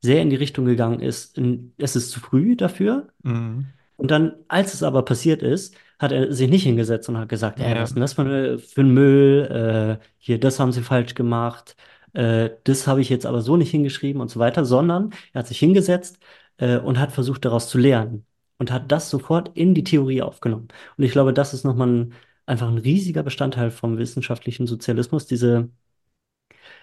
[0.00, 1.38] sehr in die Richtung gegangen ist,
[1.78, 3.08] es ist zu früh dafür.
[3.22, 3.66] Mhm.
[3.96, 7.60] Und dann, als es aber passiert ist, hat er sich nicht hingesetzt und hat gesagt,
[7.60, 7.80] ey, Ja.
[7.80, 9.98] was ist denn das für, für ein Müll?
[10.00, 11.76] Äh, hier, das haben sie falsch gemacht.
[12.12, 15.48] Äh, das habe ich jetzt aber so nicht hingeschrieben und so weiter, sondern er hat
[15.48, 16.18] sich hingesetzt
[16.58, 18.26] äh, und hat versucht, daraus zu lernen
[18.58, 20.68] und hat das sofort in die Theorie aufgenommen.
[20.96, 22.14] Und ich glaube, das ist nochmal ein,
[22.46, 25.70] einfach ein riesiger Bestandteil vom wissenschaftlichen Sozialismus, diese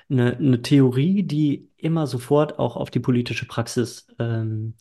[0.09, 4.75] eine, eine Theorie, die immer sofort auch auf die politische Praxis ähm,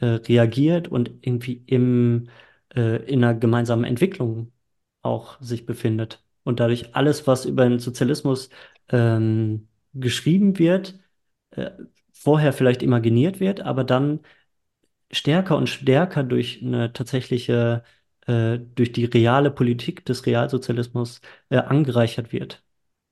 [0.00, 2.28] äh, reagiert und irgendwie im,
[2.76, 4.52] äh, in einer gemeinsamen Entwicklung
[5.02, 6.22] auch sich befindet.
[6.44, 8.50] Und dadurch alles, was über den Sozialismus
[8.88, 10.98] ähm, geschrieben wird,
[11.50, 11.70] äh,
[12.12, 14.20] vorher vielleicht imaginiert wird, aber dann
[15.10, 17.84] stärker und stärker durch eine tatsächliche,
[18.26, 22.62] äh, durch die reale Politik des Realsozialismus äh, angereichert wird.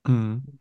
[0.07, 0.59] Mhm.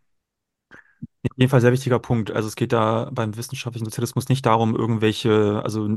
[1.38, 2.32] Jedem Fall sehr wichtiger Punkt.
[2.32, 5.88] Also es geht da beim wissenschaftlichen Sozialismus nicht darum, irgendwelche, also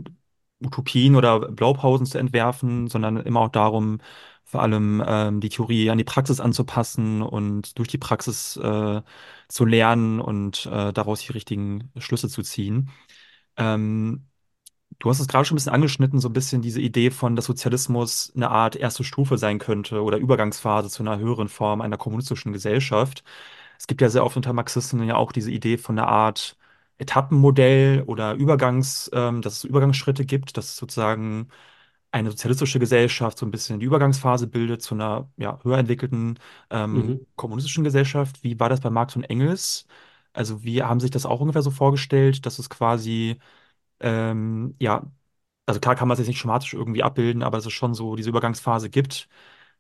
[0.63, 3.99] Utopien oder Blaupausen zu entwerfen, sondern immer auch darum,
[4.45, 9.03] vor allem ähm, die Theorie an die Praxis anzupassen und durch die Praxis äh,
[9.49, 12.91] zu lernen und äh, daraus die richtigen Schlüsse zu ziehen.
[13.57, 14.27] Ähm,
[14.99, 17.47] du hast es gerade schon ein bisschen angeschnitten, so ein bisschen diese Idee von, dass
[17.47, 22.53] Sozialismus eine Art erste Stufe sein könnte oder Übergangsphase zu einer höheren Form einer kommunistischen
[22.53, 23.25] Gesellschaft.
[23.79, 26.57] Es gibt ja sehr oft unter Marxisten ja auch diese Idee von einer Art
[26.99, 31.49] Etappenmodell oder Übergangs, ähm, dass es Übergangsschritte gibt, dass sozusagen
[32.13, 36.39] eine sozialistische Gesellschaft so ein bisschen die Übergangsphase bildet zu einer ja, höher entwickelten
[36.71, 37.27] ähm, Mhm.
[37.37, 38.43] kommunistischen Gesellschaft.
[38.43, 39.87] Wie war das bei Marx und Engels?
[40.33, 43.39] Also, wie haben sich das auch ungefähr so vorgestellt, dass es quasi,
[44.01, 45.05] ähm, ja,
[45.67, 48.17] also klar kann man es jetzt nicht schematisch irgendwie abbilden, aber dass es schon so
[48.17, 49.29] diese Übergangsphase gibt,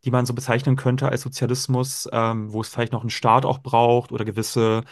[0.05, 3.61] die man so bezeichnen könnte als Sozialismus, ähm, wo es vielleicht noch einen Staat auch
[3.61, 4.85] braucht oder gewisse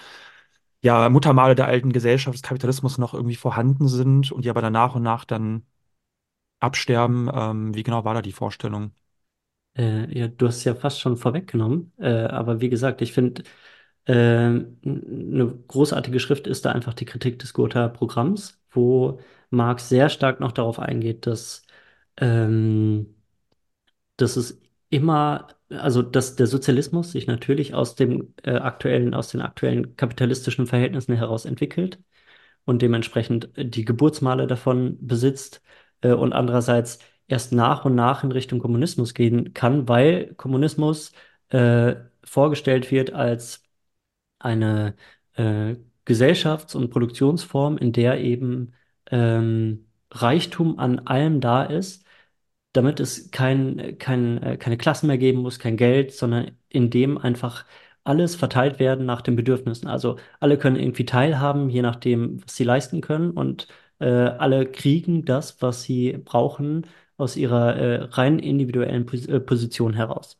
[0.85, 4.73] ja, Muttermale der alten Gesellschaft des Kapitalismus noch irgendwie vorhanden sind und die aber dann
[4.75, 5.66] nach und nach dann
[6.61, 7.31] absterben.
[7.35, 8.92] Ähm, wie genau war da die Vorstellung?
[9.77, 13.42] Äh, ja, du hast es ja fast schon vorweggenommen, äh, aber wie gesagt, ich finde,
[14.07, 14.68] äh, eine
[15.68, 19.20] großartige Schrift ist da einfach die Kritik des Gotha-Programms, wo
[19.51, 21.66] Marx sehr stark noch darauf eingeht, dass,
[22.18, 23.14] ähm,
[24.16, 24.61] dass es
[24.94, 30.66] immer, also dass der Sozialismus sich natürlich aus dem äh, aktuellen, aus den aktuellen kapitalistischen
[30.66, 31.98] Verhältnissen heraus entwickelt
[32.64, 35.62] und dementsprechend die Geburtsmale davon besitzt
[36.02, 41.12] äh, und andererseits erst nach und nach in Richtung Kommunismus gehen kann, weil Kommunismus
[41.50, 43.62] äh, vorgestellt wird als
[44.38, 44.96] eine
[45.35, 48.72] äh, Gesellschafts- und Produktionsform, in der eben
[49.11, 52.04] ähm, Reichtum an allem da ist,
[52.74, 57.18] damit es kein, kein, äh, keine Klassen mehr geben muss, kein Geld, sondern in dem
[57.18, 57.66] einfach
[58.04, 59.88] alles verteilt werden nach den Bedürfnissen.
[59.88, 63.68] Also alle können irgendwie teilhaben, je nachdem, was sie leisten können und
[64.00, 69.94] äh, alle kriegen das, was sie brauchen, aus ihrer äh, rein individuellen Pos äh, Position
[69.94, 70.38] heraus.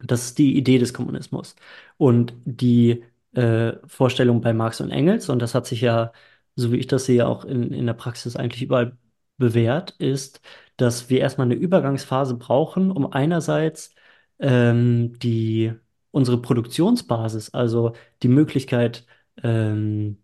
[0.00, 1.56] Das ist die Idee des Kommunismus.
[1.96, 6.12] Und die äh, Vorstellung bei Marx und Engels, und das hat sich ja,
[6.56, 8.96] so wie ich das sehe, auch in, in der Praxis eigentlich überall
[9.38, 10.40] bewährt, ist,
[10.78, 13.94] dass wir erstmal eine Übergangsphase brauchen, um einerseits
[14.38, 15.72] ähm, die,
[16.12, 19.06] unsere Produktionsbasis, also die Möglichkeit,
[19.42, 20.18] ähm,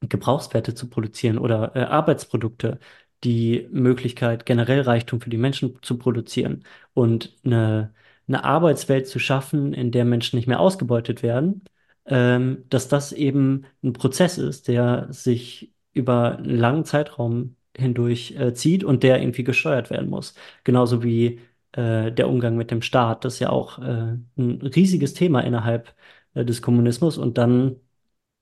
[0.00, 2.78] Gebrauchswerte zu produzieren oder äh, Arbeitsprodukte,
[3.24, 7.94] die Möglichkeit, generell Reichtum für die Menschen zu produzieren und eine,
[8.28, 11.64] eine Arbeitswelt zu schaffen, in der Menschen nicht mehr ausgebeutet werden,
[12.06, 18.54] ähm, dass das eben ein Prozess ist, der sich über einen langen Zeitraum hindurch äh,
[18.54, 20.34] zieht und der irgendwie gesteuert werden muss.
[20.64, 21.40] Genauso wie
[21.72, 25.94] äh, der Umgang mit dem Staat, das ist ja auch äh, ein riesiges Thema innerhalb
[26.34, 27.76] äh, des Kommunismus und dann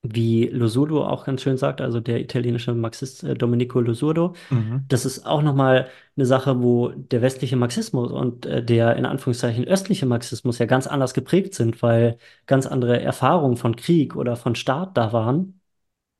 [0.03, 4.85] wie Losurdo auch ganz schön sagt, also der italienische Marxist äh, Domenico Losurdo, Mhm.
[4.89, 9.67] das ist auch nochmal eine Sache, wo der westliche Marxismus und äh, der in Anführungszeichen
[9.67, 14.55] östliche Marxismus ja ganz anders geprägt sind, weil ganz andere Erfahrungen von Krieg oder von
[14.55, 15.61] Staat da waren,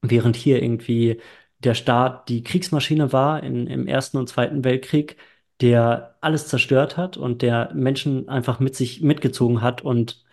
[0.03, 1.21] während hier irgendwie
[1.67, 5.17] der Staat die Kriegsmaschine war in, im Ersten und Zweiten Weltkrieg,
[5.61, 10.25] der alles zerstört hat und der Menschen einfach mit sich mitgezogen hat und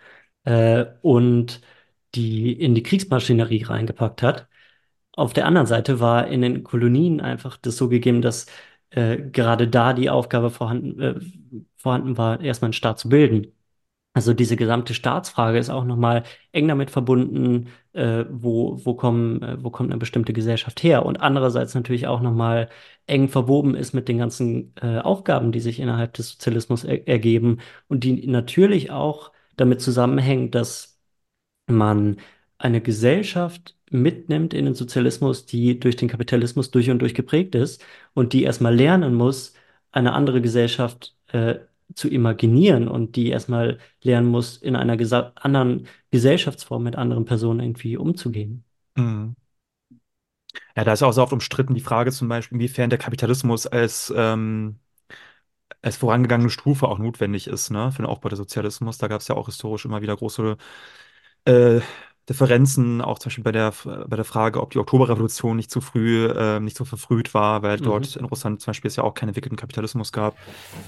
[0.44, 1.62] äh, und
[2.14, 4.48] die in die Kriegsmaschinerie reingepackt hat.
[5.12, 8.46] Auf der anderen Seite war in den Kolonien einfach das so gegeben, dass
[8.90, 11.20] äh, gerade da die Aufgabe vorhanden, äh,
[11.76, 13.52] vorhanden war, erstmal einen Staat zu bilden.
[14.16, 16.22] Also diese gesamte Staatsfrage ist auch nochmal
[16.52, 21.04] eng damit verbunden, äh, wo, wo kommen, äh, wo kommt eine bestimmte Gesellschaft her?
[21.04, 22.68] Und andererseits natürlich auch nochmal
[23.08, 27.58] eng verwoben ist mit den ganzen äh, Aufgaben, die sich innerhalb des Sozialismus er ergeben
[27.88, 31.00] und die natürlich auch damit zusammenhängen, dass
[31.66, 32.18] man
[32.58, 37.84] eine Gesellschaft mitnimmt in den Sozialismus, die durch den Kapitalismus durch und durch geprägt ist
[38.14, 39.54] und die erstmal lernen muss,
[39.92, 41.56] eine andere Gesellschaft äh,
[41.94, 47.60] zu imaginieren und die erstmal lernen muss, in einer gesa anderen Gesellschaftsform mit anderen Personen
[47.60, 48.64] irgendwie umzugehen.
[48.96, 49.34] Mhm.
[50.76, 54.12] Ja, da ist auch so oft umstritten die Frage zum Beispiel, inwiefern der Kapitalismus als,
[54.16, 54.78] ähm,
[55.82, 58.98] als vorangegangene Stufe auch notwendig ist, ne, für den Aufbau des Sozialismus.
[58.98, 60.56] Da gab es ja auch historisch immer wieder große
[61.46, 61.80] äh,
[62.28, 63.72] Differenzen, auch zum Beispiel bei der,
[64.06, 67.78] bei der Frage, ob die Oktoberrevolution nicht zu früh, äh, nicht so verfrüht war, weil
[67.78, 67.82] Mhm.
[67.82, 70.34] dort in Russland zum Beispiel es ja auch keinen entwickelten Kapitalismus gab.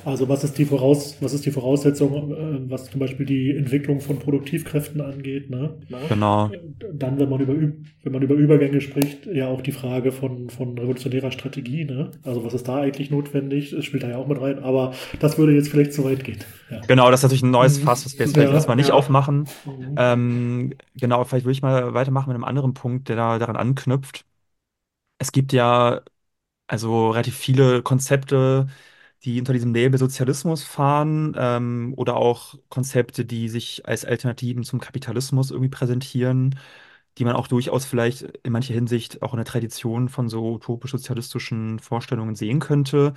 [0.04, 4.00] Also was ist die, Voraus was ist die Voraussetzung, äh, was zum Beispiel die Entwicklung
[4.00, 5.50] von Produktivkräften angeht?
[5.50, 5.74] Ne?
[6.08, 6.50] Genau.
[6.94, 10.78] Dann, wenn man, über, wenn man über Übergänge spricht, ja auch die Frage von, von
[10.78, 11.84] revolutionärer Strategie.
[11.84, 12.12] Ne?
[12.22, 13.70] Also was ist da eigentlich notwendig?
[13.70, 14.58] Das spielt da ja auch mit rein.
[14.60, 16.38] Aber das würde jetzt vielleicht zu weit gehen.
[16.68, 16.80] Ja.
[16.88, 17.84] Genau, das ist natürlich ein neues Mhm.
[17.84, 18.94] Fass, was wir jetzt Ja, vielleicht erstmal nicht ja.
[18.94, 19.48] aufmachen.
[19.64, 19.96] Mhm.
[19.96, 24.24] Ähm, genau, vielleicht würde ich mal weitermachen mit einem anderen Punkt, der da daran anknüpft.
[25.18, 26.02] Es gibt ja
[26.68, 28.68] also relativ viele Konzepte,
[29.24, 34.80] die unter diesem Label Sozialismus fahren, ähm, oder auch Konzepte, die sich als Alternativen zum
[34.80, 36.58] Kapitalismus irgendwie präsentieren,
[37.18, 41.78] die man auch durchaus vielleicht in mancher Hinsicht auch in der Tradition von so utopisch-sozialistischen
[41.80, 43.14] Vorstellungen sehen könnte.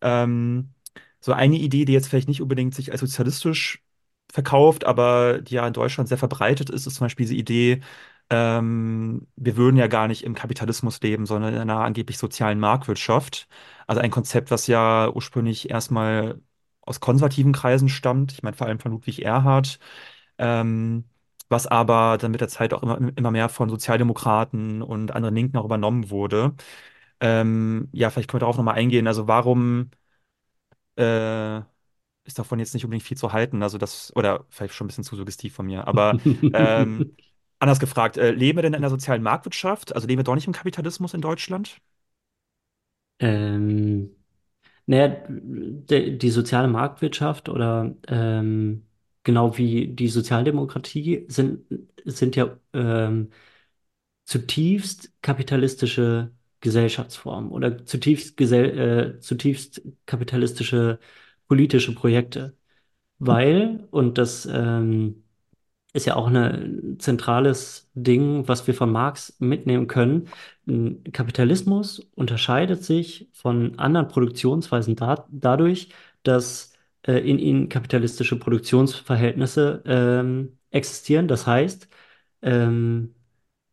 [0.00, 0.74] Ähm,
[1.20, 3.82] so eine Idee, die jetzt vielleicht nicht unbedingt sich als sozialistisch
[4.30, 7.80] verkauft, aber die ja in Deutschland sehr verbreitet ist, ist zum Beispiel diese Idee,
[8.30, 13.48] ähm, wir würden ja gar nicht im Kapitalismus leben, sondern in einer angeblich sozialen Marktwirtschaft.
[13.86, 16.40] Also ein Konzept, was ja ursprünglich erstmal
[16.82, 19.78] aus konservativen Kreisen stammt, ich meine vor allem von Ludwig Erhard,
[20.38, 21.04] ähm,
[21.48, 25.56] was aber dann mit der Zeit auch immer, immer mehr von Sozialdemokraten und anderen Linken
[25.56, 26.54] auch übernommen wurde.
[27.20, 29.06] Ähm, ja, vielleicht können wir darauf nochmal eingehen.
[29.06, 29.90] Also warum
[30.98, 31.58] äh,
[32.24, 33.62] ist davon jetzt nicht unbedingt viel zu halten?
[33.62, 36.18] Also das, oder vielleicht schon ein bisschen zu suggestiv von mir, aber
[36.52, 37.08] ähm,
[37.60, 39.94] anders gefragt, äh, leben wir denn in einer sozialen Marktwirtschaft?
[39.94, 41.78] Also leben wir doch nicht im Kapitalismus in Deutschland?
[43.20, 44.10] Ähm,
[44.86, 48.86] naja, de, die soziale Marktwirtschaft oder ähm,
[49.24, 51.66] genau wie die Sozialdemokratie sind,
[52.04, 53.30] sind ja ähm,
[54.26, 60.98] zutiefst kapitalistische Gesellschaftsformen oder zutiefst, gesell äh, zutiefst kapitalistische
[61.48, 62.56] politische Projekte.
[63.18, 65.24] Weil, und das ähm,
[65.92, 70.28] ist ja auch ein zentrales Ding, was wir von Marx mitnehmen können.
[71.12, 75.90] Kapitalismus unterscheidet sich von anderen Produktionsweisen da, dadurch,
[76.22, 81.28] dass äh, in ihnen kapitalistische Produktionsverhältnisse ähm, existieren.
[81.28, 81.88] Das heißt,
[82.42, 83.14] ähm,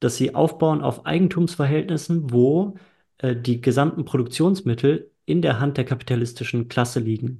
[0.05, 2.75] dass sie aufbauen auf Eigentumsverhältnissen, wo
[3.17, 7.39] äh, die gesamten Produktionsmittel in der Hand der kapitalistischen Klasse liegen.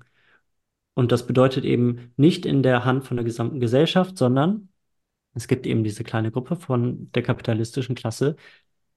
[0.96, 4.70] Und das bedeutet eben nicht in der Hand von der gesamten Gesellschaft, sondern
[5.36, 8.36] es gibt eben diese kleine Gruppe von der kapitalistischen Klasse,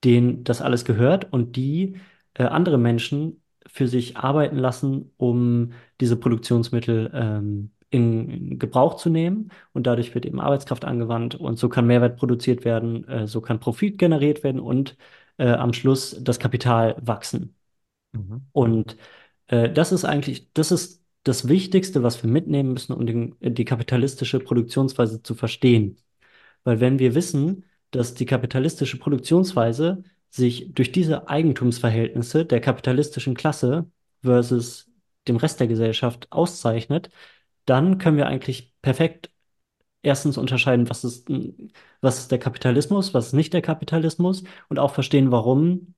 [0.04, 1.96] denen das alles gehört und die
[2.34, 9.10] äh, andere Menschen für sich arbeiten lassen, um diese Produktionsmittel ähm, in, in Gebrauch zu
[9.10, 9.50] nehmen.
[9.72, 13.60] Und dadurch wird eben Arbeitskraft angewandt und so kann Mehrwert produziert werden, äh, so kann
[13.60, 14.96] Profit generiert werden und
[15.38, 17.56] äh, am Schluss das Kapital wachsen.
[18.12, 18.46] Mhm.
[18.52, 18.96] Und
[19.48, 23.64] äh, das ist eigentlich, das ist das Wichtigste, was wir mitnehmen müssen, um den, die
[23.64, 25.98] kapitalistische Produktionsweise zu verstehen.
[26.64, 33.90] Weil wenn wir wissen, dass die kapitalistische Produktionsweise sich durch diese Eigentumsverhältnisse der kapitalistischen Klasse
[34.22, 34.90] versus
[35.26, 37.10] dem Rest der Gesellschaft auszeichnet,
[37.68, 39.30] dann können wir eigentlich perfekt
[40.02, 41.28] erstens unterscheiden, was ist,
[42.00, 45.94] was ist der Kapitalismus, was ist nicht der Kapitalismus und auch verstehen, warum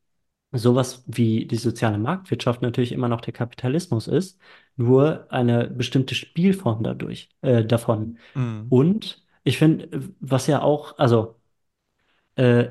[0.52, 4.40] sowas wie die soziale Marktwirtschaft natürlich immer noch der Kapitalismus ist,
[4.76, 8.18] nur eine bestimmte Spielform dadurch, äh, davon.
[8.34, 8.66] Mhm.
[8.68, 9.88] Und ich finde,
[10.20, 11.36] was ja auch, also
[12.36, 12.68] äh,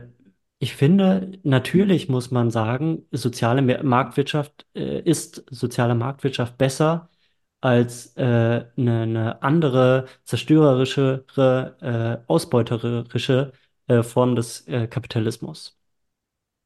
[0.60, 7.10] ich finde, natürlich muss man sagen, soziale Marktwirtschaft äh, ist soziale Marktwirtschaft besser
[7.62, 8.22] als äh,
[8.78, 11.76] eine, eine andere zerstörerischere,
[12.26, 13.52] äh, ausbeuterische
[13.88, 15.78] äh, Form des äh, Kapitalismus.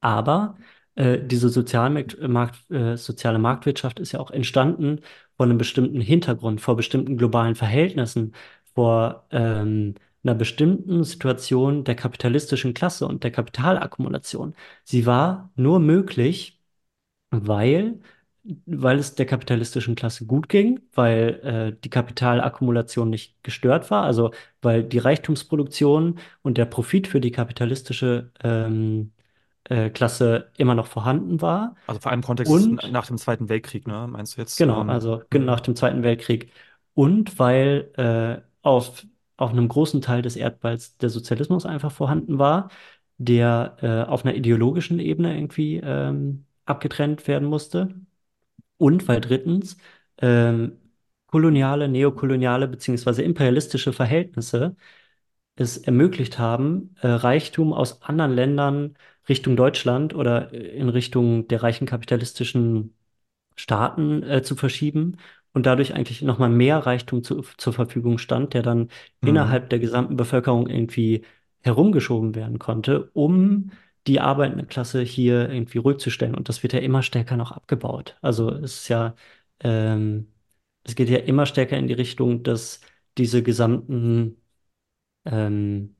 [0.01, 0.57] Aber
[0.95, 5.01] äh, diese Sozialmarkt, Markt, äh, soziale Marktwirtschaft ist ja auch entstanden
[5.37, 8.33] vor einem bestimmten Hintergrund, vor bestimmten globalen Verhältnissen,
[8.75, 14.55] vor ähm, einer bestimmten Situation der kapitalistischen Klasse und der Kapitalakkumulation.
[14.83, 16.61] Sie war nur möglich,
[17.31, 18.01] weil,
[18.65, 24.31] weil es der kapitalistischen Klasse gut ging, weil äh, die Kapitalakkumulation nicht gestört war, also
[24.61, 29.11] weil die Reichtumsproduktion und der Profit für die kapitalistische ähm,
[29.65, 31.75] äh, Klasse immer noch vorhanden war.
[31.87, 34.07] Also vor allem im Kontext Und- nach dem Zweiten Weltkrieg, ne?
[34.09, 34.57] Meinst du jetzt?
[34.57, 36.51] Genau, ähm, also gen- nach dem Zweiten Weltkrieg.
[36.95, 39.05] Und weil äh, auf,
[39.37, 42.69] auf einem großen Teil des Erdballs der Sozialismus einfach vorhanden war,
[43.17, 47.89] der äh, auf einer ideologischen Ebene irgendwie ähm, abgetrennt werden musste.
[48.77, 49.77] Und weil drittens
[50.19, 50.77] ähm,
[51.27, 54.75] koloniale, neokoloniale beziehungsweise imperialistische Verhältnisse
[55.55, 58.95] es ermöglicht haben, äh, Reichtum aus anderen Ländern
[59.29, 62.95] Richtung Deutschland oder äh, in Richtung der reichen kapitalistischen
[63.55, 65.17] Staaten äh, zu verschieben
[65.53, 68.89] und dadurch eigentlich nochmal mehr Reichtum zu, zur Verfügung stand, der dann
[69.21, 69.29] Mhm.
[69.29, 71.23] innerhalb der gesamten Bevölkerung irgendwie
[71.61, 73.71] herumgeschoben werden konnte, um
[74.07, 76.35] die arbeitende Klasse hier irgendwie ruhig zu stellen.
[76.35, 78.17] Und das wird ja immer stärker noch abgebaut.
[78.21, 79.15] Also es ist ja,
[79.61, 80.27] ähm,
[80.83, 82.81] es geht ja immer stärker in die Richtung, dass
[83.17, 84.37] diese gesamten
[85.25, 85.95] ähm,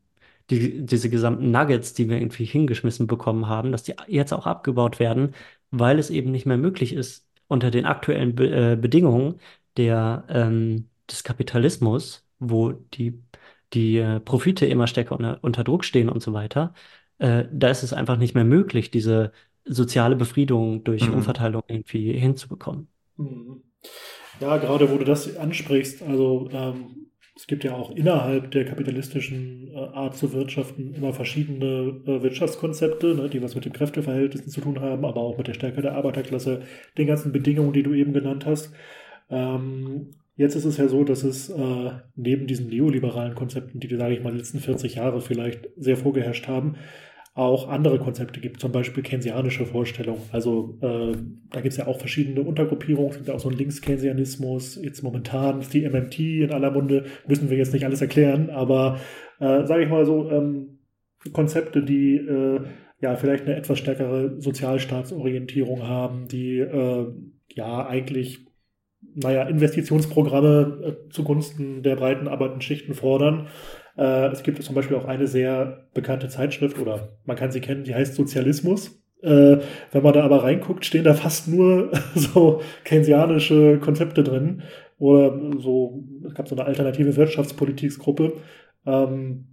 [0.50, 5.00] die, diese gesamten Nuggets, die wir irgendwie hingeschmissen bekommen haben, dass die jetzt auch abgebaut
[5.00, 5.36] werden,
[5.72, 9.40] weil es eben nicht mehr möglich ist, unter den aktuellen Be äh, Bedingungen
[9.78, 13.22] der, ähm, des Kapitalismus, wo die,
[13.74, 16.74] die äh, Profite immer stärker unter, unter Druck stehen und so weiter,
[17.20, 19.32] äh, da ist es einfach nicht mehr möglich, diese
[19.66, 21.14] soziale Befriedung durch Mhm.
[21.14, 22.88] Umverteilung irgendwie hinzubekommen.
[23.18, 23.64] Mhm.
[24.40, 29.70] Ja, gerade wo du das ansprichst, also ähm, es gibt ja auch innerhalb der kapitalistischen
[29.74, 34.62] äh, Art zu wirtschaften immer verschiedene äh, Wirtschaftskonzepte, ne, die was mit den Kräfteverhältnissen zu
[34.62, 36.64] tun haben, aber auch mit der Stärke der Arbeiterklasse,
[36.98, 38.74] den ganzen Bedingungen, die du eben genannt hast.
[39.30, 44.16] Ähm, jetzt ist es ja so, dass es äh, neben diesen neoliberalen Konzepten, die, sage
[44.16, 46.76] ich mal, die letzten 40 Jahre vielleicht sehr vorgeherrscht haben,
[47.36, 50.22] auch andere Konzepte gibt, zum Beispiel keynesianische Vorstellungen.
[50.32, 51.14] Also äh,
[51.50, 55.02] da gibt es ja auch verschiedene Untergruppierungen, es gibt ja auch so einen Linkskeynesianismus, jetzt
[55.02, 59.00] momentan ist die MMT in aller Munde, müssen wir jetzt nicht alles erklären, aber
[59.40, 60.78] äh, sage ich mal so, ähm,
[61.32, 62.62] Konzepte, die äh,
[63.02, 67.08] ja vielleicht eine etwas stärkere Sozialstaatsorientierung haben, die äh,
[67.50, 68.46] ja eigentlich
[69.16, 73.48] naja, Investitionsprogramme äh, zugunsten der breiten arbeitenden Schichten fordern.
[73.98, 77.84] Äh, es gibt zum Beispiel auch eine sehr bekannte Zeitschrift, oder man kann sie kennen,
[77.84, 79.00] die heißt Sozialismus.
[79.22, 79.60] Äh,
[79.92, 84.64] wenn man da aber reinguckt, stehen da fast nur so keynesianische Konzepte drin.
[84.98, 88.34] Oder so, es gab so eine alternative Wirtschaftspolitikgruppe.
[88.86, 89.53] Ähm,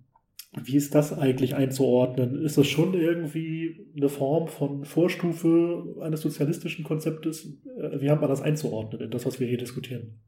[0.52, 2.42] wie ist das eigentlich einzuordnen?
[2.42, 7.46] Ist das schon irgendwie eine Form von Vorstufe eines sozialistischen Konzeptes?
[7.78, 10.20] Äh, Wie hat man das einzuordnen in das, was wir hier diskutieren?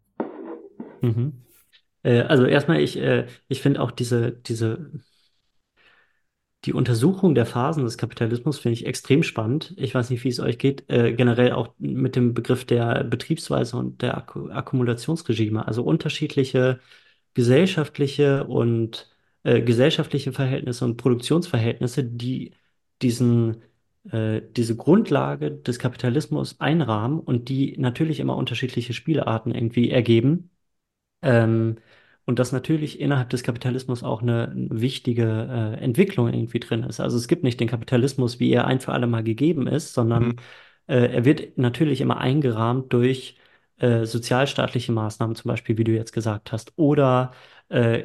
[1.01, 1.43] Mhm.
[2.05, 4.93] Äh, also erstmal, ich, äh, ich finde auch diese, diese,
[6.64, 9.75] die Untersuchung der Phasen des Kapitalismus finde ich extrem spannend.
[9.77, 14.01] Ich weiß nicht, wie es euch geht, generell auch mit dem Begriff der Betriebsweise und
[14.01, 15.66] der Akku Akkumulationsregime.
[15.66, 16.79] Also unterschiedliche
[17.35, 19.12] gesellschaftliche und
[19.45, 22.55] äh, gesellschaftliche Verhältnisse und Produktionsverhältnisse, die
[23.03, 23.62] diesen,
[24.11, 30.51] äh, diese Grundlage des Kapitalismus einrahmen und die natürlich immer unterschiedliche Spielarten irgendwie ergeben.
[31.22, 31.76] Ähm,
[32.24, 35.24] und dass natürlich innerhalb des Kapitalismus auch eine, wichtige
[35.78, 37.01] äh, Entwicklung irgendwie drin ist.
[37.01, 40.24] Also es gibt nicht den Kapitalismus, wie er ein für alle Mal gegeben ist, sondern
[40.28, 40.36] Mhm.
[40.86, 43.36] äh, er wird natürlich immer eingerahmt durch
[43.78, 47.32] äh, sozialstaatliche Maßnahmen, zum Beispiel, wie du jetzt gesagt hast, oder
[47.68, 48.05] äh,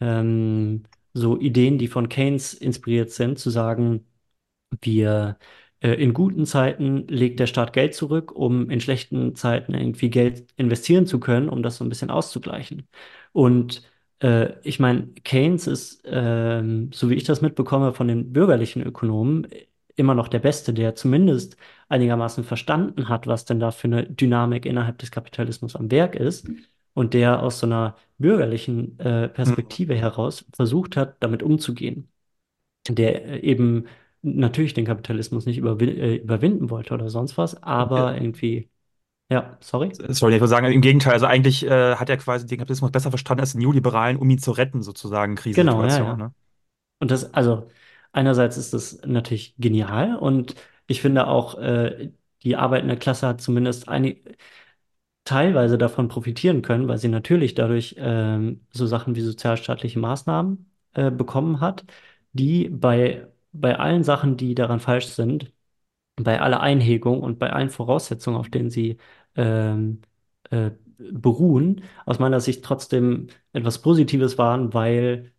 [0.00, 4.06] ähm, so Ideen, die von Keynes inspiriert sind, zu sagen,
[4.82, 5.38] wir
[5.80, 10.52] äh, in guten Zeiten legt der Staat Geld zurück, um in schlechten Zeiten irgendwie Geld
[10.56, 12.88] investieren zu können, um das so ein bisschen auszugleichen.
[13.32, 13.82] Und
[14.20, 19.48] äh, ich meine, Keynes ist, ähm, so wie ich das mitbekomme, von den bürgerlichen Ökonomen
[19.96, 21.56] immer noch der Beste, der zumindest
[21.88, 26.48] einigermaßen verstanden hat, was denn da für eine Dynamik innerhalb des Kapitalismus am Werk ist.
[26.94, 32.08] Und der aus so einer bürgerlichen äh, Perspektive heraus versucht hat, damit umzugehen
[32.88, 33.86] der äh, eben
[34.22, 38.20] natürlich den Kapitalismus nicht überwin äh, überwinden wollte oder sonst was, aber Ja.
[38.20, 38.70] irgendwie,
[39.30, 40.00] ja, sorry.
[40.08, 43.10] Sorry, ich würde sagen, im Gegenteil, also eigentlich äh, hat er quasi den Kapitalismus besser
[43.10, 46.16] verstanden als den Neoliberalen, um ihn zu retten, sozusagen, Genau, ja, Krisensituation.
[46.16, 46.18] ja.
[46.18, 46.34] Ne?
[47.00, 47.70] Und das, also
[48.12, 50.56] einerseits ist das natürlich genial und
[50.88, 52.12] ich finde auch, äh,
[52.44, 54.16] die arbeitende Klasse hat zumindest eine,
[55.24, 61.10] teilweise davon profitieren können, weil sie natürlich dadurch ähm, so Sachen wie sozialstaatliche Maßnahmen äh,
[61.10, 61.84] bekommen hat,
[62.32, 65.52] die bei, bei allen Sachen, die daran falsch sind,
[66.16, 68.98] bei aller Einhegung und bei allen Voraussetzungen, auf denen sie
[69.36, 70.02] ähm,
[70.50, 75.32] äh, beruhen, aus meiner Sicht trotzdem etwas Positives waren, weil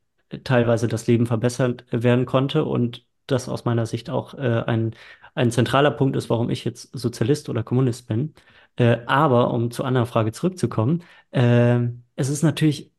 [0.43, 4.95] teilweise das Leben verbessert werden konnte und das aus meiner Sicht auch äh, ein,
[5.33, 8.33] ein zentraler Punkt ist, warum ich jetzt Sozialist oder Kommunist bin.
[8.77, 11.79] Äh, aber um zur anderen Frage zurückzukommen, äh,
[12.15, 12.91] es ist natürlich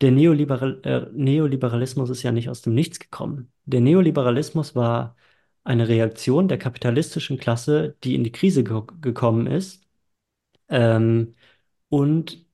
[0.00, 3.52] der Neoliberal, äh, Neoliberalismus ist ja nicht aus dem Nichts gekommen.
[3.64, 5.16] Der Neoliberalismus war
[5.64, 9.82] eine Reaktion der kapitalistischen Klasse, die in die Krise ge gekommen ist
[10.68, 11.34] ähm,
[11.88, 12.46] und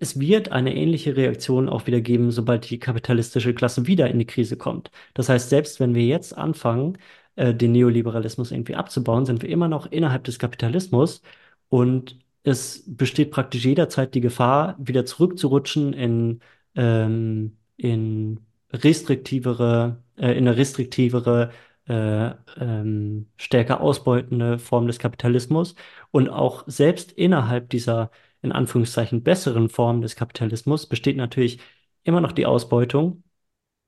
[0.00, 4.26] es wird eine ähnliche Reaktion auch wieder geben, sobald die kapitalistische Klasse wieder in die
[4.26, 4.90] Krise kommt.
[5.14, 6.98] Das heißt, selbst wenn wir jetzt anfangen,
[7.36, 11.22] äh, den Neoliberalismus irgendwie abzubauen, sind wir immer noch innerhalb des Kapitalismus
[11.68, 16.40] und es besteht praktisch jederzeit die Gefahr, wieder zurückzurutschen in,
[16.74, 18.40] ähm, in
[18.72, 21.50] restriktivere, äh, in eine restriktivere,
[21.88, 25.74] äh, ähm, stärker ausbeutende Form des Kapitalismus
[26.10, 28.10] und auch selbst innerhalb dieser
[28.42, 31.60] in Anführungszeichen besseren Formen des Kapitalismus besteht natürlich
[32.04, 33.22] immer noch die Ausbeutung.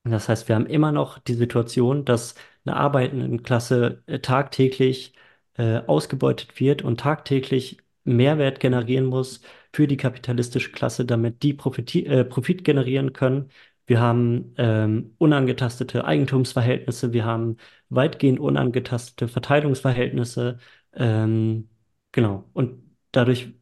[0.04, 2.34] Das heißt, wir haben immer noch die Situation, dass
[2.64, 5.14] eine arbeitende Klasse äh, tagtäglich
[5.54, 9.42] äh, ausgebeutet wird und tagtäglich Mehrwert generieren muss
[9.72, 13.50] für die kapitalistische Klasse, damit die Profit, äh, Profit generieren können.
[13.86, 17.56] Wir haben ähm, unangetastete Eigentumsverhältnisse, wir haben
[17.88, 20.58] weitgehend unangetastete Verteilungsverhältnisse.
[20.94, 21.68] Ähm,
[22.12, 22.48] genau.
[22.52, 22.82] Und
[23.12, 23.52] dadurch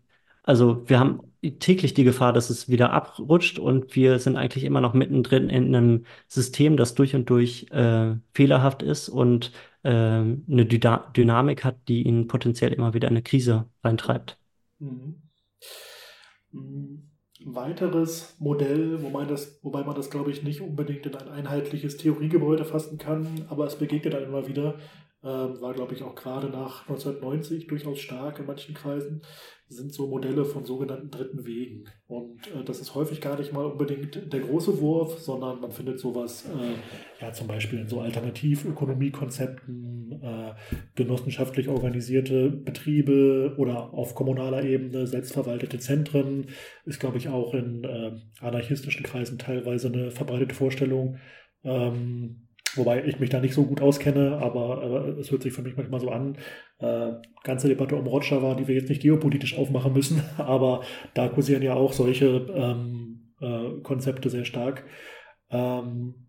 [0.43, 1.21] also wir haben
[1.59, 5.75] täglich die Gefahr, dass es wieder abrutscht und wir sind eigentlich immer noch mittendrin in
[5.75, 11.77] einem System, das durch und durch äh, fehlerhaft ist und äh, eine Dyna Dynamik hat,
[11.89, 14.39] die ihn potenziell immer wieder in eine Krise reintreibt.
[14.79, 15.23] Mhm.
[16.53, 17.07] Mhm.
[17.43, 21.97] Ein weiteres Modell, wobei, das, wobei man das, glaube ich, nicht unbedingt in ein einheitliches
[21.97, 24.75] Theoriegebäude fassen kann, aber es begegnet dann immer wieder,
[25.23, 29.23] äh, war, glaube ich, auch gerade nach 1990 durchaus stark in manchen Kreisen,
[29.71, 31.85] sind so Modelle von sogenannten dritten Wegen.
[32.09, 36.01] Und äh, das ist häufig gar nicht mal unbedingt der große Wurf, sondern man findet
[36.01, 36.75] sowas, äh,
[37.23, 40.55] ja, zum Beispiel in so Alternativökonomiekonzepten, äh,
[40.97, 46.47] genossenschaftlich organisierte Betriebe oder auf kommunaler Ebene selbstverwaltete Zentren,
[46.85, 48.11] ist, glaube ich, auch in äh,
[48.41, 51.19] anarchistischen Kreisen teilweise eine verbreitete Vorstellung.
[51.63, 55.63] Ähm, Wobei ich mich da nicht so gut auskenne, aber äh, es hört sich für
[55.63, 56.37] mich manchmal so an.
[56.79, 57.13] Äh,
[57.43, 60.83] ganze Debatte um Rojava, die wir jetzt nicht geopolitisch aufmachen müssen, aber
[61.15, 64.85] da kursieren ja auch solche ähm, äh, Konzepte sehr stark.
[65.51, 66.27] Ähm,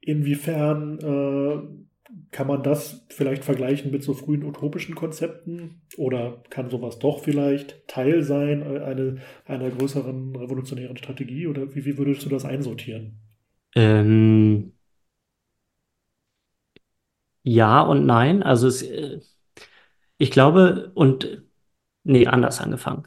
[0.00, 1.84] inwiefern äh,
[2.30, 5.82] kann man das vielleicht vergleichen mit so frühen utopischen Konzepten?
[5.96, 9.16] Oder kann sowas doch vielleicht Teil sein äh, eine,
[9.46, 11.46] einer größeren revolutionären Strategie?
[11.46, 13.20] Oder wie, wie würdest du das einsortieren?
[13.74, 14.73] Ähm,
[17.44, 18.42] ja und nein.
[18.42, 19.20] Also es, äh,
[20.18, 21.42] ich glaube, und
[22.04, 23.04] nee, anders angefangen.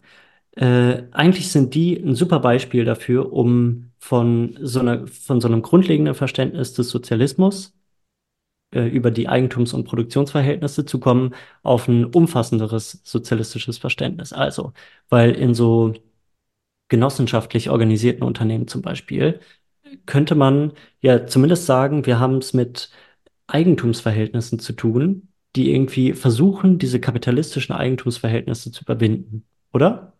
[0.51, 5.61] Äh, eigentlich sind die ein super Beispiel dafür, um von so einer, von so einem
[5.63, 7.75] grundlegenden Verständnis des Sozialismus
[8.71, 14.33] äh, über die Eigentums- und Produktionsverhältnisse zu kommen auf ein umfassenderes sozialistisches Verständnis.
[14.33, 14.73] Also,
[15.09, 15.93] weil in so
[16.89, 19.39] genossenschaftlich organisierten Unternehmen zum Beispiel
[20.05, 22.89] könnte man ja zumindest sagen, wir haben es mit
[23.47, 30.13] Eigentumsverhältnissen zu tun, die irgendwie versuchen, diese kapitalistischen Eigentumsverhältnisse zu überwinden, oder?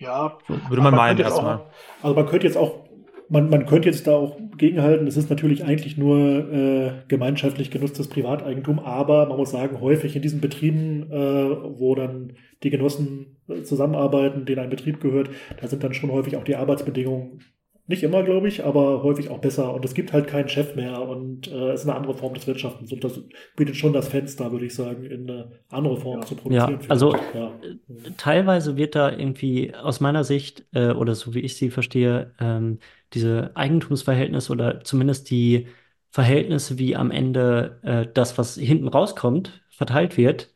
[0.00, 1.62] Ja, so, würde man, man meinen erstmal.
[2.02, 2.84] Also man könnte jetzt auch,
[3.28, 8.08] man, man könnte jetzt da auch gegenhalten, es ist natürlich eigentlich nur äh, gemeinschaftlich genutztes
[8.08, 13.62] Privateigentum, aber man muss sagen, häufig in diesen Betrieben, äh, wo dann die Genossen äh,
[13.62, 15.30] zusammenarbeiten, denen ein Betrieb gehört,
[15.60, 17.40] da sind dann schon häufig auch die Arbeitsbedingungen
[17.86, 19.74] nicht immer, glaube ich, aber häufig auch besser.
[19.74, 22.46] Und es gibt halt keinen Chef mehr und äh, es ist eine andere Form des
[22.46, 22.92] Wirtschaftens.
[22.92, 23.20] Und das
[23.56, 26.26] bietet schon das Fenster, würde ich sagen, in eine andere Form ja.
[26.26, 26.80] zu produzieren.
[26.80, 27.52] Ja, also ja.
[27.62, 32.32] Äh, teilweise wird da irgendwie aus meiner Sicht, äh, oder so wie ich sie verstehe,
[32.40, 32.78] ähm,
[33.12, 35.68] diese Eigentumsverhältnisse oder zumindest die
[36.10, 40.54] Verhältnisse, wie am Ende äh, das, was hinten rauskommt, verteilt wird,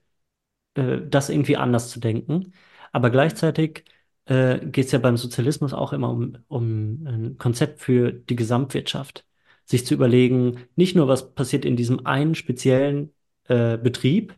[0.75, 2.53] äh, das irgendwie anders zu denken.
[2.93, 3.85] Aber gleichzeitig
[4.29, 9.27] äh, geht es ja beim Sozialismus auch immer um, um ein Konzept für die Gesamtwirtschaft.
[9.65, 13.13] Sich zu überlegen, nicht nur, was passiert in diesem einen speziellen
[13.49, 14.35] äh, Betrieb,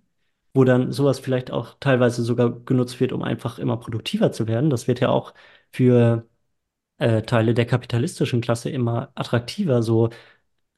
[0.55, 4.70] wo dann sowas vielleicht auch teilweise sogar genutzt wird, um einfach immer produktiver zu werden.
[4.70, 5.34] Das wird ja auch
[5.72, 6.28] für
[6.99, 10.11] äh, Teile der kapitalistischen Klasse immer attraktiver, so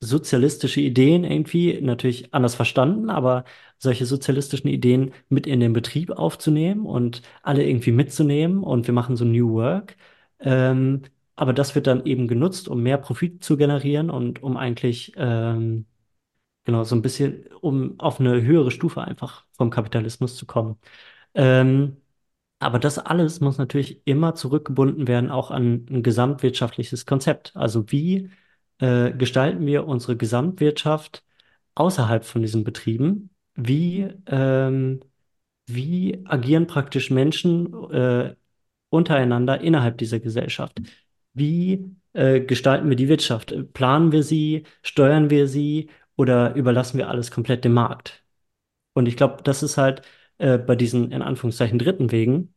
[0.03, 3.45] sozialistische Ideen irgendwie natürlich anders verstanden, aber
[3.79, 9.17] solche sozialistischen Ideen mit in den Betrieb aufzunehmen und alle irgendwie mitzunehmen und wir machen
[9.17, 9.97] so New Work.
[10.41, 11.03] Ähm,
[11.37, 15.87] aber das wird dann eben genutzt, um mehr Profit zu generieren und um eigentlich ähm,
[16.65, 20.79] genau so ein bisschen, um auf eine höhere Stufe einfach vom Kapitalismus zu kommen.
[21.35, 21.97] Ähm,
[22.61, 27.57] aber das alles muss natürlich immer zurückgebunden werden, auch an ein gesamtwirtschaftliches Konzept.
[27.57, 28.31] Also wie
[28.83, 31.25] äh, gestalten wir unsere Gesamtwirtschaft
[31.75, 33.31] außerhalb von diesen Betrieben?
[33.55, 35.01] Wie, ähm,
[35.67, 38.35] wie agieren praktisch Menschen äh,
[38.91, 40.81] untereinander innerhalb dieser Gesellschaft?
[41.35, 43.55] Wie äh, gestalten wir die Wirtschaft?
[43.73, 44.65] Planen wir sie?
[44.83, 45.91] Steuern wir sie?
[46.17, 48.25] Oder überlassen wir alles komplett dem Markt?
[48.95, 50.03] Und ich glaube, das ist halt
[50.39, 52.55] äh, bei diesen in Anführungszeichen dritten Wegen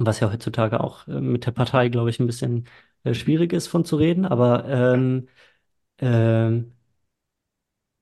[0.00, 2.66] was ja heutzutage auch äh, mit der Partei, glaube ich, ein bisschen
[3.04, 5.28] äh, schwierig ist von zu reden, aber ähm,
[6.00, 6.72] ähm,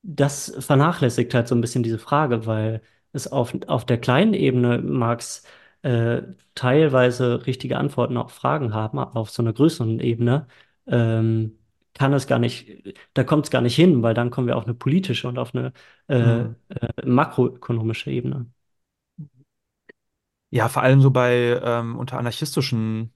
[0.03, 2.83] das vernachlässigt halt so ein bisschen diese Frage, weil
[3.13, 5.43] es auf, auf der kleinen Ebene mag es
[5.83, 6.23] äh,
[6.55, 10.47] teilweise richtige Antworten auf Fragen haben, aber auf so einer größeren Ebene
[10.87, 11.59] ähm,
[11.95, 14.65] kann es gar nicht, da kommt es gar nicht hin, weil dann kommen wir auf
[14.65, 15.73] eine politische und auf eine
[16.09, 16.55] äh, Hm.
[16.69, 18.47] äh, makroökonomische Ebene.
[20.51, 23.13] Ja, vor allem so bei ähm, unter anarchistischen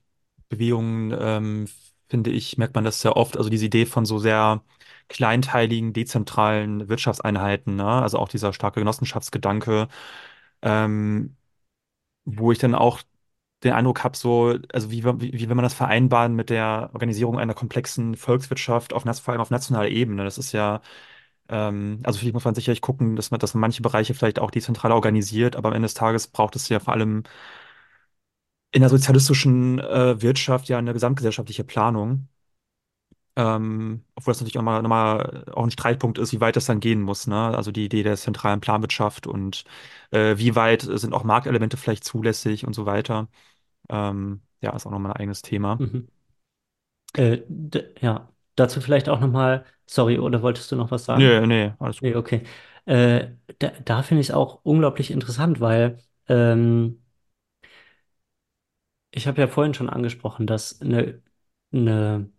[0.49, 1.67] Bewegungen, ähm,
[2.13, 3.37] finde ich, merkt man das sehr oft.
[3.37, 4.63] Also diese Idee von so sehr
[5.09, 7.85] kleinteiligen, dezentralen Wirtschaftseinheiten, ne?
[7.85, 9.87] Also auch dieser starke Genossenschaftsgedanke,
[10.61, 11.37] ähm,
[12.25, 13.01] wo ich dann auch
[13.63, 17.39] den Eindruck habe, so, also wie, wie, wie will man das vereinbaren mit der Organisierung
[17.39, 20.23] einer komplexen Volkswirtschaft auf, vor allem auf nationaler Ebene?
[20.25, 20.81] Das ist ja,
[21.49, 24.51] ähm, also vielleicht muss man sicherlich gucken, dass man, dass man manche Bereiche vielleicht auch
[24.51, 27.23] dezentraler organisiert, aber am Ende des Tages braucht es ja vor allem
[28.73, 32.29] in der sozialistischen äh, Wirtschaft ja eine gesamtgesellschaftliche Planung.
[33.35, 36.79] Ähm, obwohl das natürlich auch mal, nochmal auch ein Streitpunkt ist, wie weit das dann
[36.79, 37.57] gehen muss, ne?
[37.57, 39.63] Also die Idee der zentralen Planwirtschaft und
[40.11, 43.27] äh, wie weit sind auch Marktelemente vielleicht zulässig und so weiter.
[43.89, 45.75] Ähm, ja, ist auch nochmal ein eigenes Thema.
[45.77, 46.07] Mhm.
[47.15, 47.39] Äh,
[48.01, 51.19] ja, dazu vielleicht auch nochmal, sorry, oder wolltest du noch was sagen?
[51.19, 52.17] Nee, nee, alles Nee, gut.
[52.17, 52.43] okay.
[52.85, 57.02] Äh, da da finde ich es auch unglaublich interessant, weil ähm,
[59.13, 61.21] ich habe ja vorhin schon angesprochen, dass eine,
[61.71, 62.29] eine,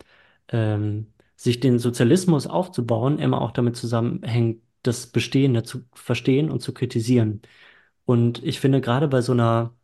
[0.49, 6.75] ähm, sich den Sozialismus aufzubauen immer auch damit zusammenhängt, das Bestehende zu verstehen und zu
[6.75, 7.43] kritisieren.
[8.05, 9.75] Und ich finde gerade bei so einer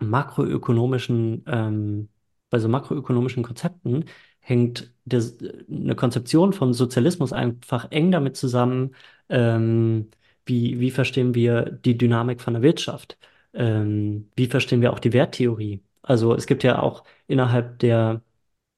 [0.00, 2.08] makroökonomischen, ähm,
[2.50, 4.04] bei so makroökonomischen Konzepten
[4.40, 5.38] hängt das,
[5.70, 8.94] eine Konzeption von Sozialismus einfach eng damit zusammen,
[9.28, 10.10] ähm,
[10.46, 13.18] wie, wie verstehen wir die Dynamik von der Wirtschaft?
[13.54, 15.82] Ähm, wie verstehen wir auch die Werttheorie?
[16.02, 18.22] Also es gibt ja auch innerhalb der,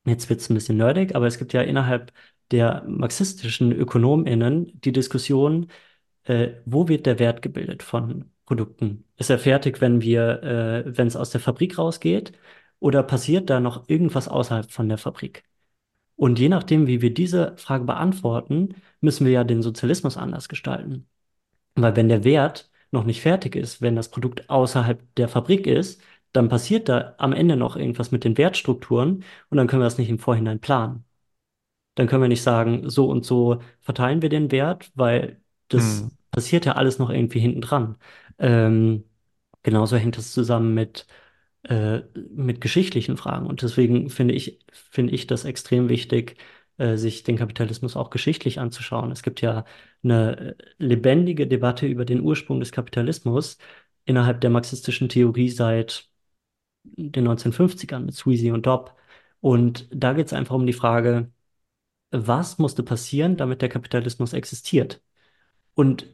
[0.07, 2.13] jetzt wird es ein bisschen nerdig, aber es gibt ja innerhalb
[2.51, 5.71] der marxistischen ÖkonomInnen die Diskussion,
[6.25, 9.05] äh, wo wird der Wert gebildet von Produkten?
[9.17, 12.33] Ist er fertig, wenn wir, äh, wenn es aus der Fabrik rausgeht?
[12.81, 15.45] Oder passiert da noch irgendwas außerhalb von der Fabrik?
[16.17, 21.09] Und je nachdem, wie wir diese Frage beantworten, müssen wir ja den Sozialismus anders gestalten.
[21.75, 26.01] Weil wenn der Wert noch nicht fertig ist, wenn das Produkt außerhalb der Fabrik ist,
[26.35, 29.99] dann passiert da am Ende noch irgendwas mit den Wertstrukturen und dann können wir das
[29.99, 31.07] nicht im Vorhinein planen
[31.95, 35.41] dann können wir nicht sagen, so und so verteilen wir den Wert, weil
[35.75, 36.09] Hm.
[36.09, 37.97] das passiert ja alles noch irgendwie hinten dran.
[38.39, 39.05] Ähm,
[39.63, 41.07] genauso hängt das zusammen mit,
[41.65, 43.47] äh, mit geschichtlichen Fragen.
[43.47, 46.37] Und deswegen finde ich, finde ich das extrem wichtig,
[46.79, 49.11] äh, sich den Kapitalismus auch geschichtlich anzuschauen.
[49.13, 49.65] Es gibt ja
[50.03, 53.59] eine äh, lebendige Debatte über den Ursprung des Kapitalismus
[54.05, 56.09] innerhalb der marxistischen Theorie seit
[56.85, 58.95] den 1950ern mit Sweezy und Dobb.
[59.41, 61.31] Und da geht es einfach um die Frage,
[62.11, 65.03] was musste passieren, damit der Kapitalismus existiert?
[65.75, 66.07] Und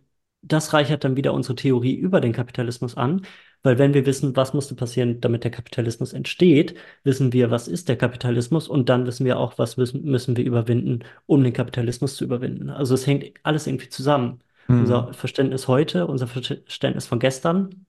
[0.43, 3.27] das reichert dann wieder unsere Theorie über den Kapitalismus an,
[3.62, 7.89] weil wenn wir wissen, was musste passieren, damit der Kapitalismus entsteht, wissen wir, was ist
[7.89, 12.16] der Kapitalismus und dann wissen wir auch, was müssen, müssen wir überwinden, um den Kapitalismus
[12.16, 12.71] zu überwinden.
[12.71, 14.41] Also es hängt alles irgendwie zusammen.
[14.66, 14.81] Hm.
[14.81, 17.87] Unser Verständnis heute, unser Verständnis von gestern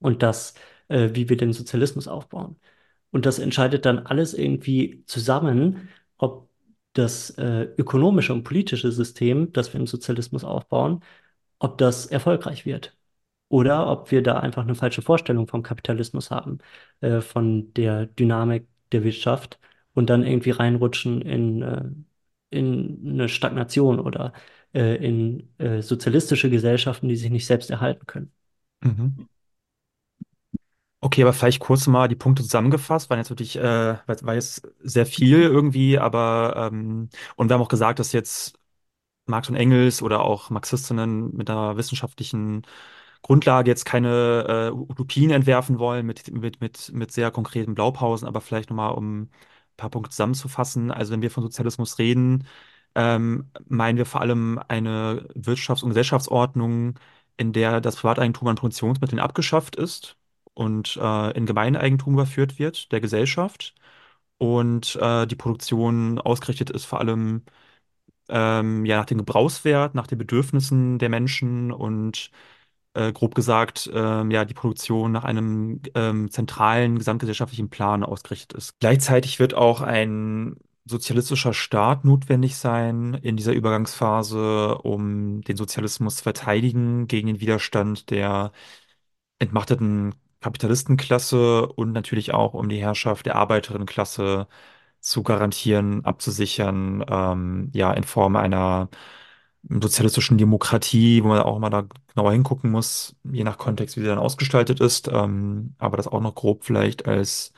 [0.00, 0.54] und das,
[0.88, 2.56] äh, wie wir den Sozialismus aufbauen.
[3.10, 6.48] Und das entscheidet dann alles irgendwie zusammen, ob
[6.94, 11.00] das äh, ökonomische und politische System, das wir im Sozialismus aufbauen,
[11.58, 12.96] ob das erfolgreich wird.
[13.48, 16.58] Oder ob wir da einfach eine falsche Vorstellung vom Kapitalismus haben,
[17.00, 19.58] äh, von der Dynamik der Wirtschaft
[19.94, 21.84] und dann irgendwie reinrutschen in, äh,
[22.50, 24.32] in eine Stagnation oder
[24.74, 28.32] äh, in äh, sozialistische Gesellschaften, die sich nicht selbst erhalten können.
[28.80, 29.28] Mhm.
[31.04, 34.68] Okay, aber vielleicht kurz mal die Punkte zusammengefasst, waren jetzt wirklich, äh, war war jetzt
[34.82, 38.56] sehr viel irgendwie, aber ähm, und wir haben auch gesagt, dass jetzt
[39.26, 42.62] Marx und Engels oder auch Marxistinnen mit einer wissenschaftlichen
[43.22, 48.40] Grundlage jetzt keine äh, Utopien entwerfen wollen mit, mit, mit, mit sehr konkreten Blaupausen, aber
[48.40, 49.30] vielleicht nochmal, um ein
[49.78, 50.90] paar Punkte zusammenzufassen.
[50.92, 52.46] Also wenn wir von Sozialismus reden,
[52.96, 56.98] ähm, meinen wir vor allem eine Wirtschafts- und Gesellschaftsordnung,
[57.38, 60.16] in der das Privateigentum an Produktionsmitteln abgeschafft ist
[60.54, 63.74] und äh, in Gemeineigentum überführt wird, der Gesellschaft.
[64.38, 67.42] Und äh, die Produktion ausgerichtet ist vor allem
[68.28, 72.30] ähm, ja, nach dem Gebrauchswert, nach den Bedürfnissen der Menschen und
[72.94, 78.78] äh, grob gesagt, ähm, ja, die Produktion nach einem ähm, zentralen gesamtgesellschaftlichen Plan ausgerichtet ist.
[78.80, 86.22] Gleichzeitig wird auch ein sozialistischer Staat notwendig sein in dieser Übergangsphase, um den Sozialismus zu
[86.24, 88.52] verteidigen gegen den Widerstand der
[89.38, 94.48] entmachteten Kapitalistenklasse und natürlich auch um die Herrschaft der Arbeiterinnenklasse
[95.00, 98.90] zu garantieren, abzusichern, ähm, ja, in Form einer
[99.68, 101.84] sozialistischen Demokratie, wo man auch mal da
[102.14, 106.20] genauer hingucken muss, je nach Kontext, wie sie dann ausgestaltet ist, ähm, aber das auch
[106.20, 107.52] noch grob vielleicht als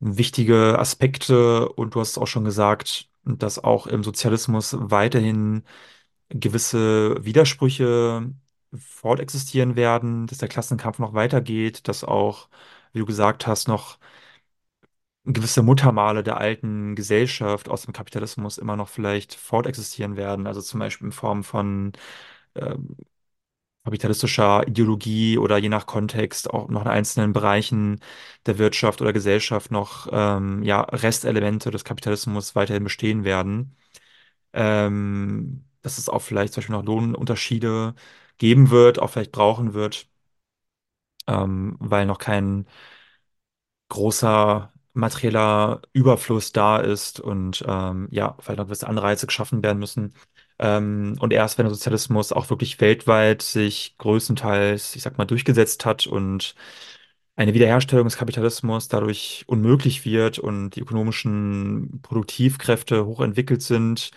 [0.00, 1.68] wichtige Aspekte.
[1.70, 5.62] Und du hast es auch schon gesagt, dass auch im Sozialismus weiterhin
[6.30, 8.32] gewisse Widersprüche
[8.74, 12.48] fortexistieren werden, dass der Klassenkampf noch weitergeht, dass auch,
[12.92, 13.98] wie du gesagt hast, noch
[15.24, 20.46] gewisse Muttermale der alten Gesellschaft aus dem Kapitalismus immer noch vielleicht fortexistieren werden.
[20.46, 21.92] Also zum Beispiel in Form von
[22.56, 22.96] ähm,
[23.84, 28.00] kapitalistischer Ideologie oder je nach Kontext auch noch in einzelnen Bereichen
[28.46, 33.76] der Wirtschaft oder Gesellschaft noch ähm, ja, Restelemente des Kapitalismus weiterhin bestehen werden.
[34.52, 37.94] Ähm, dass es auch vielleicht zum Beispiel noch Lohnunterschiede
[38.40, 40.08] geben wird, auch vielleicht brauchen wird,
[41.26, 42.66] ähm, weil noch kein
[43.88, 50.14] großer materieller Überfluss da ist und ähm, ja, vielleicht noch gewisse Anreize geschaffen werden müssen.
[50.58, 55.84] Ähm, und erst wenn der Sozialismus auch wirklich weltweit sich größtenteils, ich sag mal, durchgesetzt
[55.86, 56.54] hat und
[57.36, 64.10] eine Wiederherstellung des Kapitalismus dadurch unmöglich wird und die ökonomischen Produktivkräfte hochentwickelt sind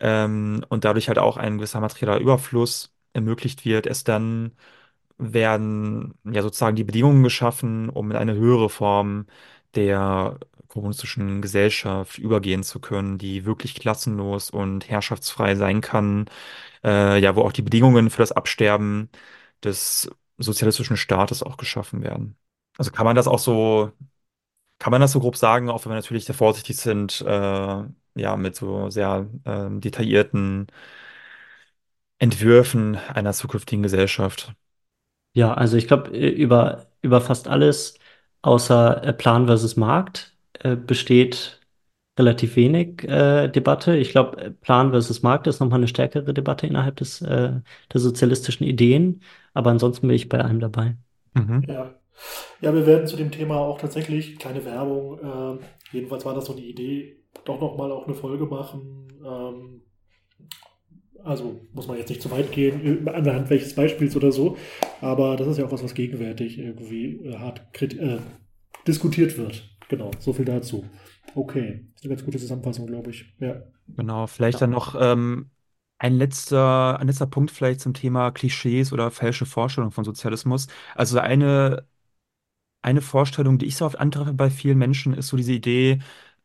[0.00, 4.52] ähm, und dadurch halt auch ein gewisser materieller Überfluss ermöglicht wird, erst dann
[5.18, 9.26] werden ja sozusagen die Bedingungen geschaffen, um in eine höhere Form
[9.74, 10.38] der
[10.68, 16.26] kommunistischen Gesellschaft übergehen zu können, die wirklich klassenlos und herrschaftsfrei sein kann,
[16.84, 19.10] äh, ja, wo auch die Bedingungen für das Absterben
[19.64, 22.36] des sozialistischen Staates auch geschaffen werden.
[22.78, 23.92] Also kann man das auch so,
[24.78, 28.36] kann man das so grob sagen, auch wenn wir natürlich sehr vorsichtig sind, äh, ja,
[28.36, 30.68] mit so sehr ähm, detaillierten
[32.18, 34.54] Entwürfen einer zukünftigen Gesellschaft.
[35.34, 37.98] Ja, also ich glaube, über, über fast alles
[38.42, 41.60] außer äh, Plan versus Markt äh, besteht
[42.18, 43.96] relativ wenig äh, Debatte.
[43.96, 47.52] Ich glaube, Plan versus Markt ist nochmal eine stärkere Debatte innerhalb des, äh,
[47.92, 49.22] der sozialistischen Ideen,
[49.54, 50.96] aber ansonsten bin ich bei allem dabei.
[51.34, 51.64] Mhm.
[51.68, 51.94] Ja.
[52.60, 56.54] ja, wir werden zu dem Thema auch tatsächlich, kleine Werbung, äh, jedenfalls war das so
[56.54, 59.08] die Idee, doch nochmal auch eine Folge machen.
[59.24, 59.82] Ähm,
[61.24, 64.56] also muss man jetzt nicht zu weit gehen, anhand welches Beispiels oder so.
[65.00, 68.18] Aber das ist ja auch was, was gegenwärtig irgendwie äh, hart äh,
[68.86, 69.68] diskutiert wird.
[69.88, 70.84] Genau, so viel dazu.
[71.34, 73.34] Okay, das ist eine ganz gute Zusammenfassung, glaube ich.
[73.38, 73.62] Ja.
[73.96, 74.60] Genau, vielleicht ja.
[74.60, 75.50] dann noch ähm,
[75.98, 80.68] ein letzter, ein letzter Punkt vielleicht zum Thema Klischees oder falsche Vorstellungen von Sozialismus.
[80.94, 81.86] Also eine,
[82.82, 85.98] eine Vorstellung, die ich so oft antreffe bei vielen Menschen, ist so diese Idee,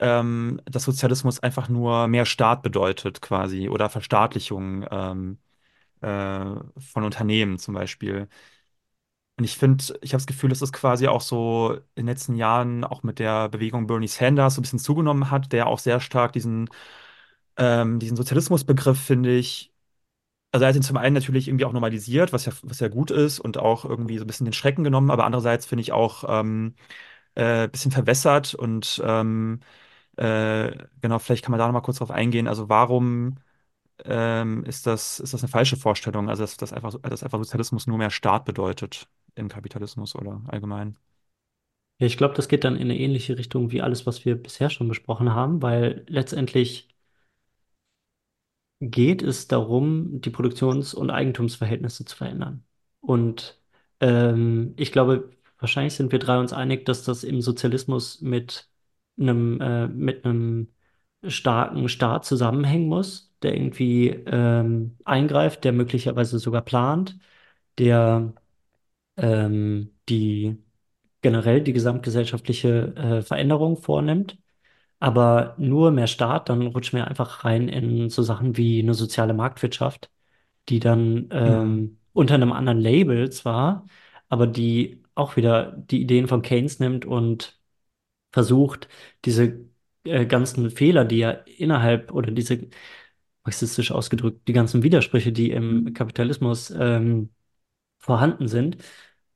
[0.04, 5.39] ähm, dass Sozialismus einfach nur mehr Staat bedeutet, quasi, oder Verstaatlichung ähm,
[6.01, 6.08] äh,
[6.80, 8.30] von Unternehmen zum Beispiel.
[9.38, 12.36] Und ich finde, ich habe das Gefühl, dass das quasi auch so in den letzten
[12.36, 15.99] Jahren auch mit der Bewegung Bernie Sanders so ein bisschen zugenommen hat, der auch sehr
[15.99, 16.70] stark diesen,
[17.58, 19.74] ähm, diesen Sozialismusbegriff, finde ich,
[20.51, 23.12] also er hat ihn zum einen natürlich irgendwie auch normalisiert, was ja, was ja gut
[23.12, 26.26] ist und auch irgendwie so ein bisschen den Schrecken genommen, aber andererseits finde ich auch
[26.28, 26.76] ähm,
[27.36, 29.62] äh, ein bisschen verwässert und ähm,
[30.18, 32.47] äh, genau, vielleicht kann man da noch mal kurz drauf eingehen.
[32.47, 33.38] Also warum
[34.05, 36.30] ähm, ist das, ist das eine falsche Vorstellung?
[36.30, 40.97] Also dass, dass einfach, dass einfach Sozialismus nur mehr Staat bedeutet im Kapitalismus oder allgemein?
[41.99, 44.70] Ja, ich glaube, das geht dann in eine ähnliche Richtung wie alles, was wir bisher
[44.70, 46.89] schon besprochen haben, weil letztendlich
[48.80, 52.66] geht es darum, die Produktions- und Eigentumsverhältnisse zu verändern.
[53.01, 53.59] Und
[53.99, 58.70] ähm, ich glaube, wahrscheinlich sind wir drei uns einig, dass das im Sozialismus mit
[59.20, 60.70] einem, äh, mit einem
[61.24, 67.18] starken Staat zusammenhängen muss, der irgendwie ähm, eingreift, der möglicherweise sogar plant,
[67.78, 68.34] der
[69.18, 70.57] ähm, die
[71.22, 74.38] generell die gesamtgesellschaftliche äh, Veränderung vornimmt.
[74.99, 79.34] Aber nur mehr Staat, dann rutschen wir einfach rein in so Sachen wie eine soziale
[79.34, 80.11] Marktwirtschaft,
[80.70, 81.97] die dann ähm, mhm.
[82.14, 83.86] unter einem anderen Label zwar,
[84.30, 87.59] aber die auch wieder die Ideen von Keynes nimmt und
[88.34, 88.89] versucht,
[89.25, 89.65] diese
[90.03, 92.67] äh, ganzen Fehler, die ja innerhalb oder diese
[93.43, 97.29] marxistisch ausgedrückt, die ganzen Widersprüche, die im Kapitalismus ähm,
[97.99, 98.77] vorhanden sind,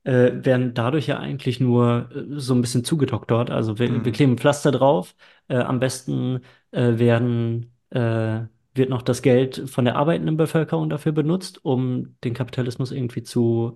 [0.03, 3.51] äh, werden dadurch ja eigentlich nur äh, so ein bisschen zugedoktort.
[3.51, 4.05] Also wir, mhm.
[4.05, 5.15] wir kleben Pflaster drauf.
[5.47, 6.41] Äh, am besten
[6.71, 8.41] äh, werden, äh,
[8.73, 13.75] wird noch das Geld von der arbeitenden Bevölkerung dafür benutzt, um den Kapitalismus irgendwie zu,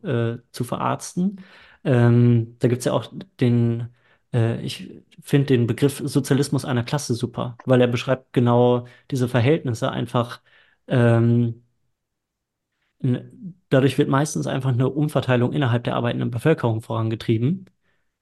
[0.51, 1.41] zu verarzten.
[1.84, 3.89] Ähm, da gibt es ja auch den
[4.34, 4.89] äh, ich
[5.21, 10.41] finde den Begriff Sozialismus einer Klasse super, weil er beschreibt genau diese Verhältnisse einfach.
[10.88, 11.63] Ähm,
[13.69, 17.65] dadurch wird meistens einfach eine Umverteilung innerhalb der arbeitenden Bevölkerung vorangetrieben.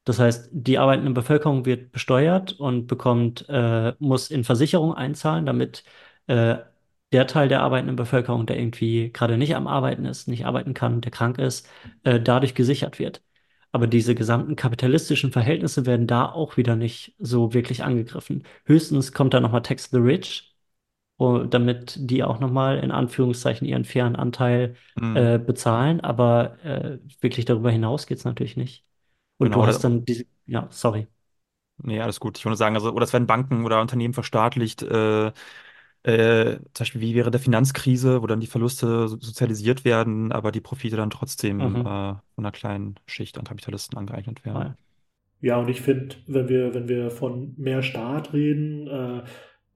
[0.05, 5.83] Das heißt, die arbeitende Bevölkerung wird besteuert und bekommt, äh, muss in Versicherung einzahlen, damit
[6.27, 6.57] äh,
[7.13, 11.01] der Teil der arbeitenden Bevölkerung, der irgendwie gerade nicht am Arbeiten ist, nicht arbeiten kann,
[11.01, 11.67] der krank ist,
[12.03, 13.21] äh, dadurch gesichert wird.
[13.71, 18.43] Aber diese gesamten kapitalistischen Verhältnisse werden da auch wieder nicht so wirklich angegriffen.
[18.65, 20.55] Höchstens kommt da nochmal Tax the Rich,
[21.19, 25.15] damit die auch nochmal in Anführungszeichen ihren fairen Anteil Mhm.
[25.15, 25.99] äh, bezahlen.
[26.01, 28.85] Aber äh, wirklich darüber hinaus geht es natürlich nicht.
[29.37, 31.07] Und Genau, du hast dann diese, ja, sorry.
[31.81, 32.37] Nee, alles gut.
[32.37, 35.31] Ich wollte nur sagen, also, oder es werden Banken oder Unternehmen verstaatlicht, äh,
[36.09, 40.51] äh, zum Beispiel wie während der Finanzkrise, wo dann die Verluste so- sozialisiert werden, aber
[40.51, 41.81] die Profite dann trotzdem Mhm.
[41.85, 44.77] äh, von einer kleinen Schicht an Kapitalisten angeeignet werden.
[45.41, 49.23] Ja, und ich finde, wenn wir, wenn wir von mehr Staat reden, äh,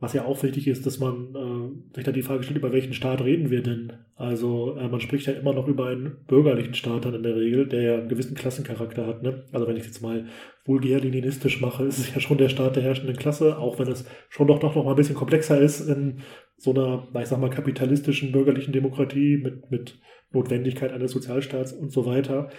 [0.04, 2.94] was ja auch wichtig ist, dass man äh, sich da die Frage stellt, über welchen
[2.94, 3.94] Staat reden wir denn?
[4.18, 7.68] Also äh, man spricht ja immer noch über einen bürgerlichen Staat dann in der Regel,
[7.68, 9.24] der ja einen gewissen Klassencharakter hat.
[9.24, 9.46] Ne?
[9.54, 10.26] Also wenn ich jetzt mal
[10.66, 14.06] vulgär leninistisch mache, ist es ja schon der Staat der herrschenden Klasse, auch wenn es
[14.28, 16.20] schon doch, doch noch mal ein bisschen komplexer ist in
[16.58, 20.00] so einer, ich sag mal, kapitalistischen bürgerlichen Demokratie mit, mit
[20.34, 22.50] Notwendigkeit eines Sozialstaats und so weiter.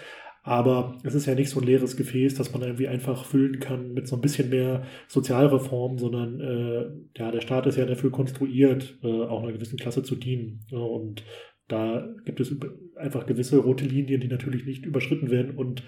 [0.47, 3.95] Aber es ist ja nicht so ein leeres Gefäß, das man irgendwie einfach füllen kann
[3.95, 8.99] mit so ein bisschen mehr Sozialreform, sondern äh, ja, der Staat ist ja dafür konstruiert,
[9.03, 10.67] äh, auch einer gewissen Klasse zu dienen.
[10.71, 11.25] Und
[11.67, 12.55] da gibt es
[12.95, 15.83] einfach gewisse rote Linien, die natürlich nicht überschritten werden und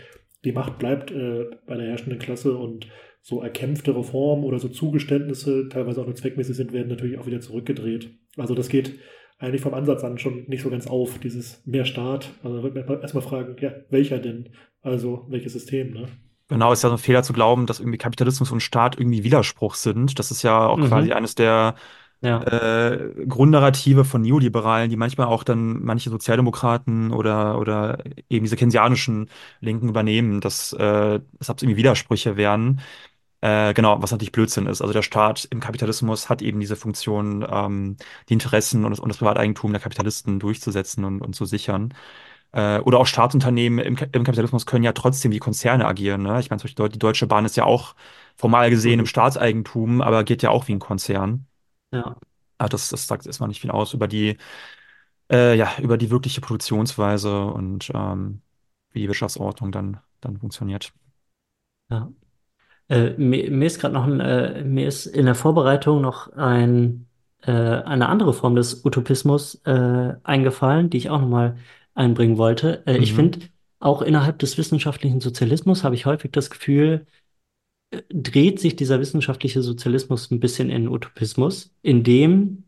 [0.47, 2.89] die Macht bleibt äh, bei der herrschenden Klasse und
[3.21, 7.41] so erkämpfte Reformen oder so Zugeständnisse, teilweise auch nur zweckmäßig sind, werden natürlich auch wieder
[7.41, 8.11] zurückgedreht.
[8.37, 9.01] Also das geht
[9.39, 12.31] eigentlich vom Ansatz an schon nicht so ganz auf, dieses mehr Staat.
[12.43, 14.51] Also da wird man erstmal fragen, ja, welcher denn?
[14.83, 16.09] Also welches System, ne?
[16.49, 19.75] Genau, ist ja so ein Fehler zu glauben, dass irgendwie Kapitalismus und Staat irgendwie Widerspruch
[19.75, 20.19] sind.
[20.19, 20.81] Das ist ja auch Mhm.
[20.81, 21.75] quasi eines der
[22.23, 22.47] Ja.
[22.47, 27.99] äh, Grundnarrative von Neoliberalen, die manchmal auch dann manche Sozialdemokraten oder, oder
[28.31, 29.31] eben diese keynesianischen
[29.61, 32.81] Linken übernehmen, dass äh, deshalb irgendwie Widersprüche wären.
[33.43, 34.81] Äh, genau, was natürlich Blödsinn ist.
[34.81, 37.97] Also der Staat im Kapitalismus hat eben diese Funktion, ähm,
[38.29, 41.93] die Interessen und das, und das Privateigentum der Kapitalisten durchzusetzen und, und zu sichern.
[42.53, 46.23] Äh, oder auch Staatsunternehmen im, im Kapitalismus können ja trotzdem wie Konzerne agieren.
[46.23, 46.41] Ne?
[46.41, 47.95] Ich meine, zum Beispiel die Deutsche Bahn ist ja auch
[48.37, 51.47] formal gesehen im Staatseigentum, aber geht ja auch wie ein Konzern.
[51.93, 52.17] Ja.
[52.59, 54.39] Ah, das, das sagt erstmal nicht viel aus über die,
[55.31, 58.43] äh, ja, über die wirkliche Produktionsweise und ähm,
[58.93, 60.93] wie die Wirtschaftsordnung dann, dann funktioniert.
[61.91, 62.11] Ja.
[62.89, 67.07] Äh, mir, mir ist gerade noch ein, äh, mir ist in der Vorbereitung noch ein,
[67.43, 71.57] äh, eine andere Form des Utopismus äh, eingefallen, die ich auch nochmal
[71.95, 72.87] einbringen wollte.
[72.87, 73.17] Äh, Ich Mhm.
[73.17, 73.39] finde,
[73.81, 77.07] auch innerhalb des wissenschaftlichen Sozialismus habe ich häufig das Gefühl,
[77.91, 82.65] äh, dreht sich dieser wissenschaftliche Sozialismus ein bisschen in Utopismus, indem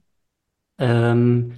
[0.78, 1.54] ähm,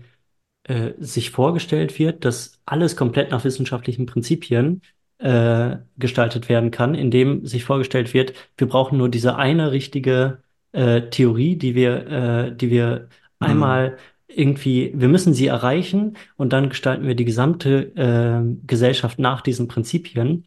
[0.65, 4.83] äh, sich vorgestellt wird, dass alles komplett nach wissenschaftlichen Prinzipien
[5.21, 10.43] äh, gestaltet werden kann, indem sich vorgestellt wird, wir brauchen nur diese eine richtige
[10.73, 12.07] äh, Theorie, die wir,
[12.51, 13.09] äh, die wir
[13.41, 13.41] Mhm.
[13.41, 13.99] einmal
[14.29, 19.69] irgendwie, wir müssen sie erreichen und dann gestalten wir die gesamte äh, Gesellschaft nach diesen
[19.69, 20.47] Prinzipien,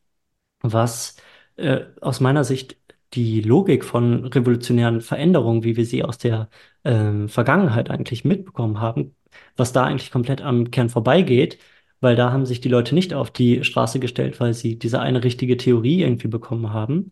[0.61, 1.17] was
[1.57, 2.77] äh, aus meiner Sicht
[3.13, 6.49] die Logik von revolutionären Veränderungen, wie wir sie aus der
[6.83, 9.15] ähm, Vergangenheit eigentlich mitbekommen haben,
[9.55, 11.59] was da eigentlich komplett am Kern vorbeigeht,
[12.03, 15.23] weil da haben sich die Leute nicht auf die Straße gestellt, weil sie diese eine
[15.23, 17.11] richtige Theorie irgendwie bekommen haben,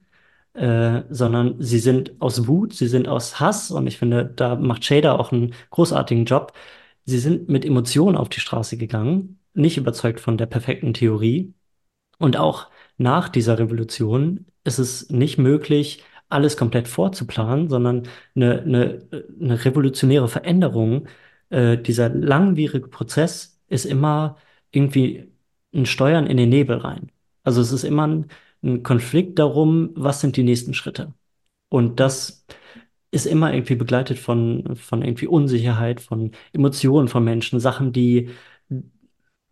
[0.53, 4.85] äh, sondern sie sind aus Wut, sie sind aus Hass und ich finde, da macht
[4.85, 6.53] Shader auch einen großartigen Job.
[7.05, 11.53] Sie sind mit Emotionen auf die Straße gegangen, nicht überzeugt von der perfekten Theorie.
[12.19, 19.07] Und auch nach dieser Revolution ist es nicht möglich, alles komplett vorzuplanen, sondern eine, eine,
[19.41, 21.07] eine revolutionäre Veränderung,
[21.49, 24.37] äh, dieser langwierige Prozess ist immer
[24.71, 25.31] irgendwie
[25.73, 27.11] ein Steuern in den Nebel rein.
[27.43, 28.27] Also es ist immer ein,
[28.63, 31.13] ein Konflikt darum, was sind die nächsten Schritte.
[31.69, 32.45] Und das
[33.11, 38.29] ist immer irgendwie begleitet von, von irgendwie Unsicherheit, von Emotionen von Menschen, Sachen, die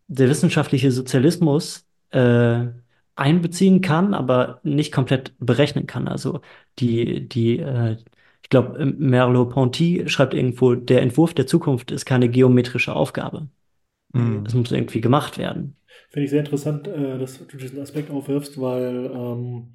[0.07, 2.67] der wissenschaftliche Sozialismus äh,
[3.15, 6.07] einbeziehen kann, aber nicht komplett berechnen kann.
[6.07, 6.41] Also
[6.79, 7.97] die, die, äh,
[8.43, 13.49] ich glaube, Merleau-Ponty schreibt irgendwo, der Entwurf der Zukunft ist keine geometrische Aufgabe.
[14.13, 14.43] Mhm.
[14.45, 15.75] Es muss irgendwie gemacht werden.
[16.09, 19.69] Finde ich sehr interessant, äh, dass du diesen Aspekt aufwirfst, weil ähm,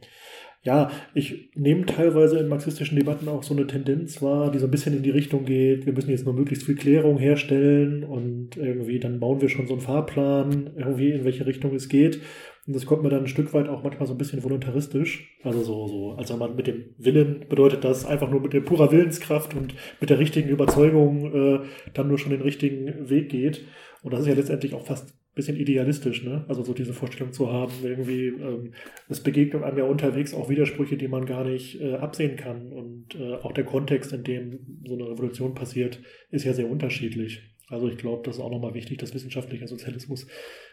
[0.65, 4.71] ja, ich nehme teilweise in marxistischen Debatten auch so eine Tendenz wahr, die so ein
[4.71, 8.99] bisschen in die Richtung geht, wir müssen jetzt nur möglichst viel Klärung herstellen und irgendwie
[8.99, 12.21] dann bauen wir schon so einen Fahrplan, irgendwie in welche Richtung es geht.
[12.67, 15.37] Und das kommt mir dann ein Stück weit auch manchmal so ein bisschen voluntaristisch.
[15.43, 18.91] Also so, so, also man mit dem Willen bedeutet das einfach nur mit der purer
[18.91, 21.61] Willenskraft und mit der richtigen Überzeugung äh,
[21.93, 23.67] dann nur schon den richtigen Weg geht.
[24.05, 26.45] Und das ist ja letztendlich auch fast bisschen idealistisch, ne?
[26.47, 28.73] Also so diese Vorstellung zu haben, irgendwie, ähm,
[29.09, 32.71] es begegnen einem ja unterwegs auch Widersprüche, die man gar nicht äh, absehen kann.
[32.71, 36.01] Und äh, auch der Kontext, in dem so eine Revolution passiert,
[36.31, 37.43] ist ja sehr unterschiedlich.
[37.69, 40.27] Also ich glaube, das ist auch nochmal wichtig, dass wissenschaftlicher Sozialismus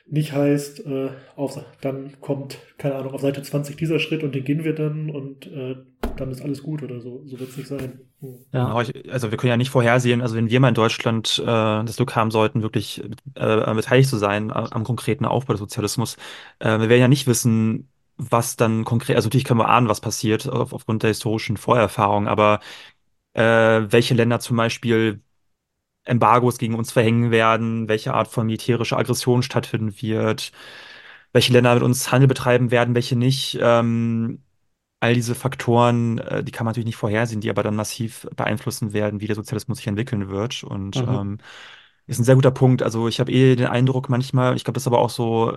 [0.08, 4.44] nicht heißt, äh, auf, dann kommt, keine Ahnung, auf Seite 20 dieser Schritt und den
[4.44, 5.76] gehen wir dann und äh,
[6.18, 7.22] dann ist alles gut oder so.
[7.26, 8.02] So wird es nicht sein.
[8.20, 8.36] Hm.
[8.52, 8.74] Ja.
[8.74, 12.16] Also wir können ja nicht vorhersehen, also wenn wir mal in Deutschland äh, das Glück
[12.16, 13.04] haben sollten, wirklich
[13.36, 16.18] äh, beteiligt zu sein am, am konkreten Aufbau des Sozialismus,
[16.60, 20.02] äh, wir werden ja nicht wissen, was dann konkret, also natürlich können wir ahnen, was
[20.02, 22.60] passiert auf, aufgrund der historischen Vorerfahrung, aber
[23.34, 23.42] äh,
[23.90, 25.22] welche Länder zum Beispiel
[26.06, 30.52] Embargos gegen uns verhängen werden, welche Art von militärischer Aggression stattfinden wird,
[31.34, 33.58] welche Länder mit uns Handel betreiben werden, welche nicht.
[33.62, 34.44] Ähm,
[35.02, 38.94] all diese Faktoren, äh, die kann man natürlich nicht vorhersehen, die aber dann massiv beeinflussen
[38.94, 40.64] werden, wie der Sozialismus sich entwickeln wird.
[40.64, 41.14] Und mhm.
[41.14, 41.38] ähm,
[42.08, 42.84] ist ein sehr guter Punkt.
[42.84, 45.56] Also ich habe eh den Eindruck manchmal, ich glaube, das ist aber auch so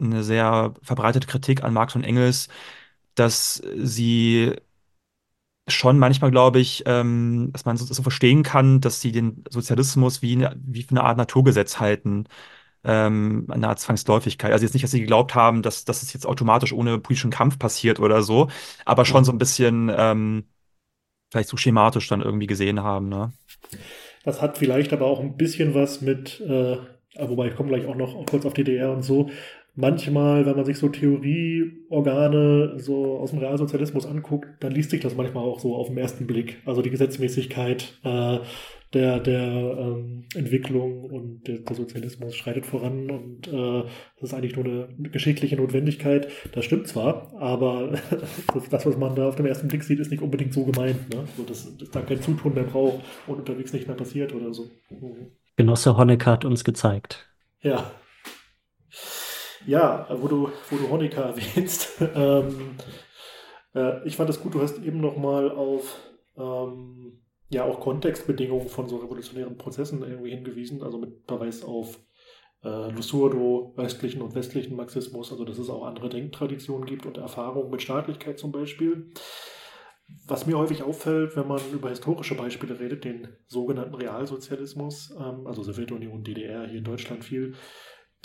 [0.00, 2.48] eine sehr verbreitete Kritik an Marx und Engels,
[3.14, 4.54] dass sie
[5.68, 10.22] schon manchmal, glaube ich, ähm, dass man so, so, verstehen kann, dass sie den Sozialismus
[10.22, 12.24] wie, wie für eine Art Naturgesetz halten,
[12.84, 14.52] ähm, eine Art Zwangsläufigkeit.
[14.52, 17.58] Also jetzt nicht, dass sie geglaubt haben, dass, dass es jetzt automatisch ohne politischen Kampf
[17.58, 18.48] passiert oder so,
[18.84, 20.44] aber schon so ein bisschen ähm,
[21.30, 23.08] vielleicht so schematisch dann irgendwie gesehen haben.
[23.08, 23.32] Ne?
[24.24, 26.78] Das hat vielleicht aber auch ein bisschen was mit, äh,
[27.18, 29.30] wobei ich komme gleich auch noch kurz auf DDR und so,
[29.76, 35.14] manchmal, wenn man sich so Theorieorgane so aus dem Realsozialismus anguckt, dann liest sich das
[35.14, 36.62] manchmal auch so auf den ersten Blick.
[36.64, 38.38] Also die Gesetzmäßigkeit äh,
[38.94, 43.82] der, der ähm, Entwicklung und der, der, Sozialismus schreitet voran und äh,
[44.20, 46.28] das ist eigentlich nur eine geschichtliche Notwendigkeit.
[46.52, 47.98] Das stimmt zwar, aber
[48.70, 51.12] das, was man da auf dem ersten Blick sieht, ist nicht unbedingt so gemeint.
[51.12, 51.24] Ne?
[51.36, 54.70] So, dass, dass da kein Zutun mehr braucht und unterwegs nicht mehr passiert oder so.
[54.88, 55.32] Mhm.
[55.56, 57.28] Genosse Honecker hat uns gezeigt.
[57.60, 57.90] Ja,
[59.66, 62.00] ja, wo du, wo du Honecker erwähnst.
[62.14, 62.76] ähm,
[63.74, 65.98] äh, ich fand es gut, du hast eben nochmal auf
[66.36, 71.98] ähm, ja auch Kontextbedingungen von so revolutionären Prozessen irgendwie hingewiesen, also mit Verweis auf
[72.64, 77.70] äh, Lusurdo, östlichen und westlichen Marxismus, also dass es auch andere Denktraditionen gibt und Erfahrungen
[77.70, 79.12] mit Staatlichkeit zum Beispiel.
[80.26, 85.62] Was mir häufig auffällt, wenn man über historische Beispiele redet, den sogenannten Realsozialismus, ähm, also
[85.62, 87.54] Sowjetunion, DDR, hier in Deutschland viel,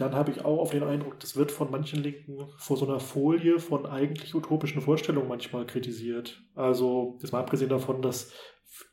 [0.01, 2.99] dann habe ich auch auf den Eindruck, das wird von manchen Linken vor so einer
[2.99, 6.41] Folie von eigentlich utopischen Vorstellungen manchmal kritisiert.
[6.55, 8.33] Also, jetzt mal abgesehen davon, dass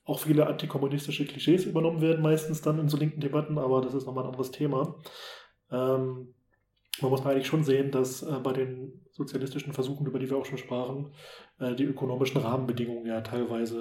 [0.05, 4.07] auch viele antikommunistische Klischees übernommen werden, meistens dann in so linken Debatten, aber das ist
[4.07, 4.97] nochmal ein anderes Thema.
[5.71, 6.35] Ähm,
[7.01, 10.47] man muss eigentlich schon sehen, dass äh, bei den sozialistischen Versuchen, über die wir auch
[10.47, 11.13] schon sprachen,
[11.61, 13.79] äh, die ökonomischen Rahmenbedingungen ja teilweise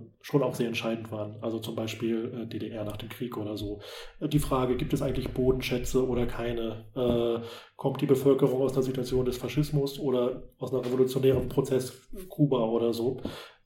[0.00, 1.36] äh, schon auch sehr entscheidend waren.
[1.40, 3.80] Also zum Beispiel äh, DDR nach dem Krieg oder so.
[4.20, 7.42] Die Frage, gibt es eigentlich Bodenschätze oder keine?
[7.76, 12.92] Kommt die Bevölkerung aus einer Situation des Faschismus oder aus einem revolutionären Prozess Kuba oder
[12.92, 13.20] so?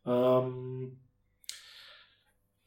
[0.04, 1.00] Ähm,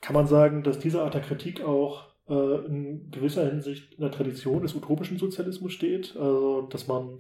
[0.02, 4.62] kann man sagen, dass diese Art der Kritik auch in gewisser Hinsicht in der Tradition
[4.62, 6.16] des utopischen Sozialismus steht.
[6.16, 7.20] Also, dass man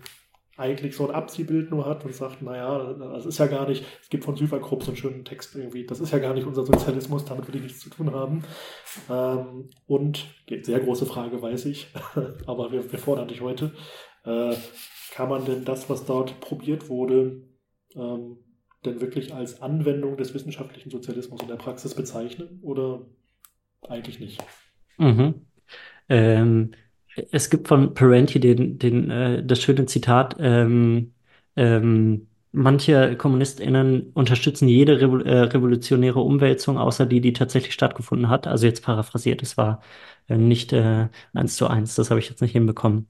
[0.60, 4.10] eigentlich so ein Abziehbild nur hat und sagt, naja, das ist ja gar nicht, es
[4.10, 7.26] gibt von Süverkrupp so einen schönen Text irgendwie, das ist ja gar nicht unser Sozialismus,
[7.26, 8.44] damit will ich nichts zu tun haben.
[9.10, 10.26] Ähm, und,
[10.62, 11.88] sehr große Frage, weiß ich,
[12.46, 13.72] aber wir, wir, fordern dich heute,
[14.26, 14.56] äh,
[15.12, 17.42] kann man denn das, was dort probiert wurde,
[17.96, 18.38] ähm,
[18.86, 23.06] denn wirklich als Anwendung des wissenschaftlichen Sozialismus in der Praxis bezeichnen oder
[23.88, 24.44] eigentlich nicht?
[24.98, 25.46] Mhm.
[26.10, 26.72] Ähm,
[27.32, 31.14] es gibt von Parenti den, den, äh, das schöne Zitat, ähm,
[31.56, 38.48] ähm, manche KommunistInnen unterstützen jede Revo äh, revolutionäre Umwälzung, außer die, die tatsächlich stattgefunden hat.
[38.48, 39.82] Also jetzt paraphrasiert, es war
[40.28, 43.08] äh, nicht äh, eins zu eins, das habe ich jetzt nicht hinbekommen.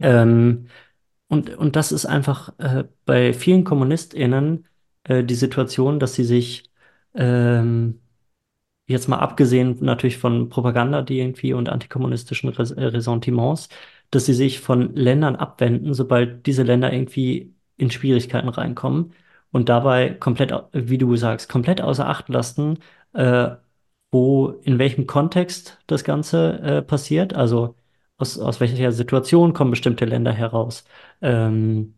[0.00, 0.68] Ähm,
[1.28, 4.66] und, und das ist einfach äh, bei vielen KommunistInnen
[5.04, 6.70] äh, die Situation, dass sie sich
[7.14, 8.00] ähm,
[8.86, 13.68] jetzt mal abgesehen natürlich von Propaganda, die irgendwie und antikommunistischen äh, Ressentiments,
[14.10, 19.14] dass sie sich von Ländern abwenden, sobald diese Länder irgendwie in Schwierigkeiten reinkommen
[19.50, 22.78] und dabei komplett, wie du sagst, komplett außer Acht lassen,
[23.14, 23.50] äh,
[24.10, 27.76] wo, in welchem Kontext das Ganze äh, passiert, also
[28.16, 30.84] aus, aus welcher Situation kommen bestimmte Länder heraus,
[31.20, 31.96] ähm,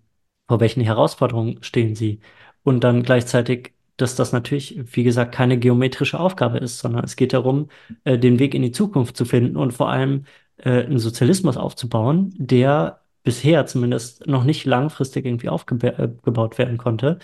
[0.48, 2.20] vor welchen Herausforderungen stehen sie?
[2.62, 7.32] Und dann gleichzeitig dass das natürlich, wie gesagt, keine geometrische Aufgabe ist, sondern es geht
[7.32, 7.68] darum,
[8.04, 10.26] äh, den Weg in die Zukunft zu finden und vor allem
[10.58, 17.18] äh, einen Sozialismus aufzubauen, der bisher zumindest noch nicht langfristig irgendwie aufgebaut äh, werden konnte.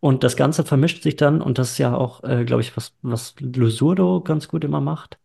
[0.00, 2.94] Und das Ganze vermischt sich dann, und das ist ja auch, äh, glaube ich, was,
[3.02, 5.18] was Losurdo ganz gut immer macht,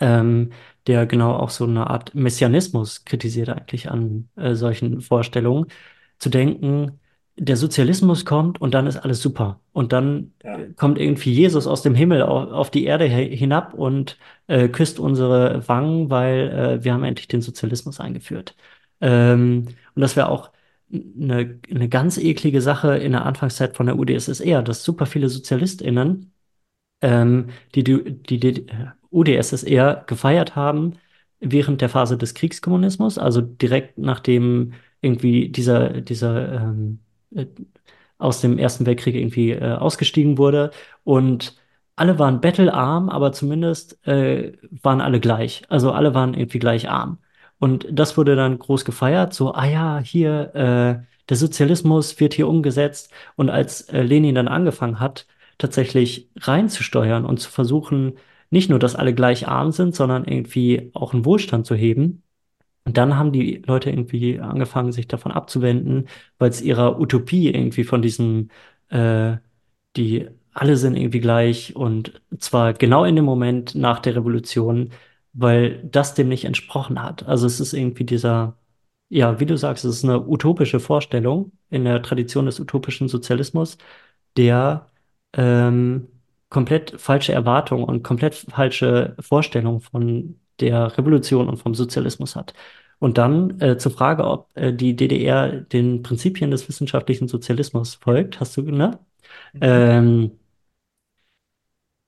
[0.00, 0.52] ähm,
[0.86, 5.66] der genau auch so eine Art Messianismus kritisiert eigentlich an äh, solchen Vorstellungen.
[6.18, 7.00] Zu denken,
[7.36, 9.60] der Sozialismus kommt und dann ist alles super.
[9.72, 10.58] Und dann Ja.
[10.58, 15.00] äh, kommt irgendwie Jesus aus dem Himmel auf, auf die Erde hinab und äh, küsst
[15.00, 18.54] unsere Wangen, weil äh, wir haben endlich den Sozialismus eingeführt.
[19.00, 20.50] Ähm, und das wäre auch
[20.92, 26.32] eine, eine ganz eklige Sache in der Anfangszeit von der UdSSR, dass super viele SozialistInnen
[27.02, 28.66] ähm, die, die, die, die
[29.10, 30.94] UdSSR gefeiert haben
[31.40, 37.03] während der Phase des Kriegskommunismus, also direkt nachdem irgendwie dieser, dieser ähm, äh,
[38.18, 40.70] aus dem Ersten Weltkrieg irgendwie äh, ausgestiegen wurde.
[41.04, 41.56] Und
[41.96, 45.62] alle waren bettelarm, aber zumindest äh, waren alle gleich.
[45.68, 47.18] Also alle waren irgendwie gleich arm.
[47.58, 52.48] Und das wurde dann groß gefeiert, so, ah ja, hier, äh, der Sozialismus wird hier
[52.48, 53.12] umgesetzt.
[53.36, 55.26] Und als äh, Lenin dann angefangen hat,
[55.58, 58.14] tatsächlich reinzusteuern und zu versuchen,
[58.50, 62.23] nicht nur, dass alle gleich arm sind, sondern irgendwie auch einen Wohlstand zu heben.
[62.84, 66.08] Und dann haben die Leute irgendwie angefangen, sich davon abzuwenden,
[66.38, 68.50] weil es ihrer Utopie irgendwie von diesem,
[68.90, 69.36] äh,
[69.96, 74.92] die alle sind irgendwie gleich und zwar genau in dem Moment nach der Revolution,
[75.32, 77.26] weil das dem nicht entsprochen hat.
[77.26, 78.56] Also es ist irgendwie dieser,
[79.08, 83.78] ja, wie du sagst, es ist eine utopische Vorstellung in der Tradition des utopischen Sozialismus,
[84.36, 84.90] der
[85.34, 86.08] ähm,
[86.50, 92.54] komplett falsche Erwartungen und komplett falsche Vorstellungen von der Revolution und vom Sozialismus hat.
[92.98, 98.40] Und dann äh, zur Frage, ob äh, die DDR den Prinzipien des wissenschaftlichen Sozialismus folgt,
[98.40, 98.98] hast du, ne?
[99.60, 100.32] Ähm,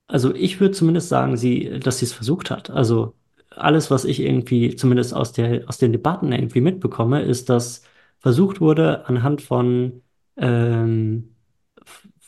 [0.06, 2.70] also ich würde zumindest sagen, sie, dass sie es versucht hat.
[2.70, 3.14] Also
[3.50, 7.82] alles, was ich irgendwie zumindest aus der, aus den Debatten irgendwie mitbekomme, ist, dass
[8.18, 10.02] versucht wurde, anhand von,
[10.36, 11.35] ähm,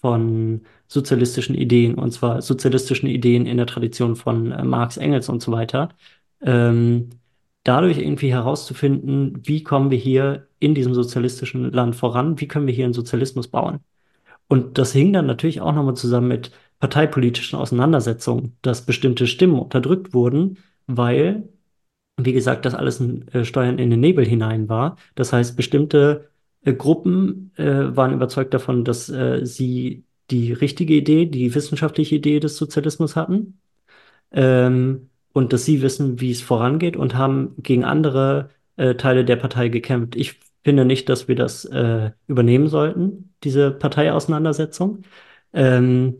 [0.00, 5.42] von sozialistischen Ideen, und zwar sozialistischen Ideen in der Tradition von äh, Marx, Engels und
[5.42, 5.90] so weiter,
[6.40, 7.10] ähm,
[7.64, 12.74] dadurch irgendwie herauszufinden, wie kommen wir hier in diesem sozialistischen Land voran, wie können wir
[12.74, 13.80] hier einen Sozialismus bauen.
[14.48, 20.14] Und das hing dann natürlich auch nochmal zusammen mit parteipolitischen Auseinandersetzungen, dass bestimmte Stimmen unterdrückt
[20.14, 21.48] wurden, weil,
[22.16, 24.96] wie gesagt, das alles ein äh, Steuern in den Nebel hinein war.
[25.14, 26.30] Das heißt, bestimmte
[26.64, 32.40] äh, Gruppen äh, waren überzeugt davon, dass äh, sie die richtige Idee, die wissenschaftliche Idee
[32.40, 33.60] des Sozialismus hatten
[34.32, 39.36] ähm, und dass sie wissen, wie es vorangeht und haben gegen andere äh, Teile der
[39.36, 40.16] Partei gekämpft.
[40.16, 45.02] Ich finde nicht, dass wir das äh, übernehmen sollten, diese Parteiauseinandersetzung.
[45.52, 46.18] Ähm,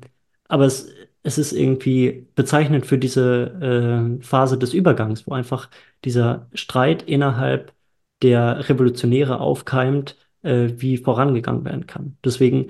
[0.49, 0.89] aber es,
[1.23, 5.69] es ist irgendwie bezeichnend für diese äh, Phase des Übergangs, wo einfach
[6.05, 7.75] dieser Streit innerhalb
[8.23, 12.17] der Revolutionäre aufkeimt, äh, wie vorangegangen werden kann.
[12.25, 12.69] Deswegen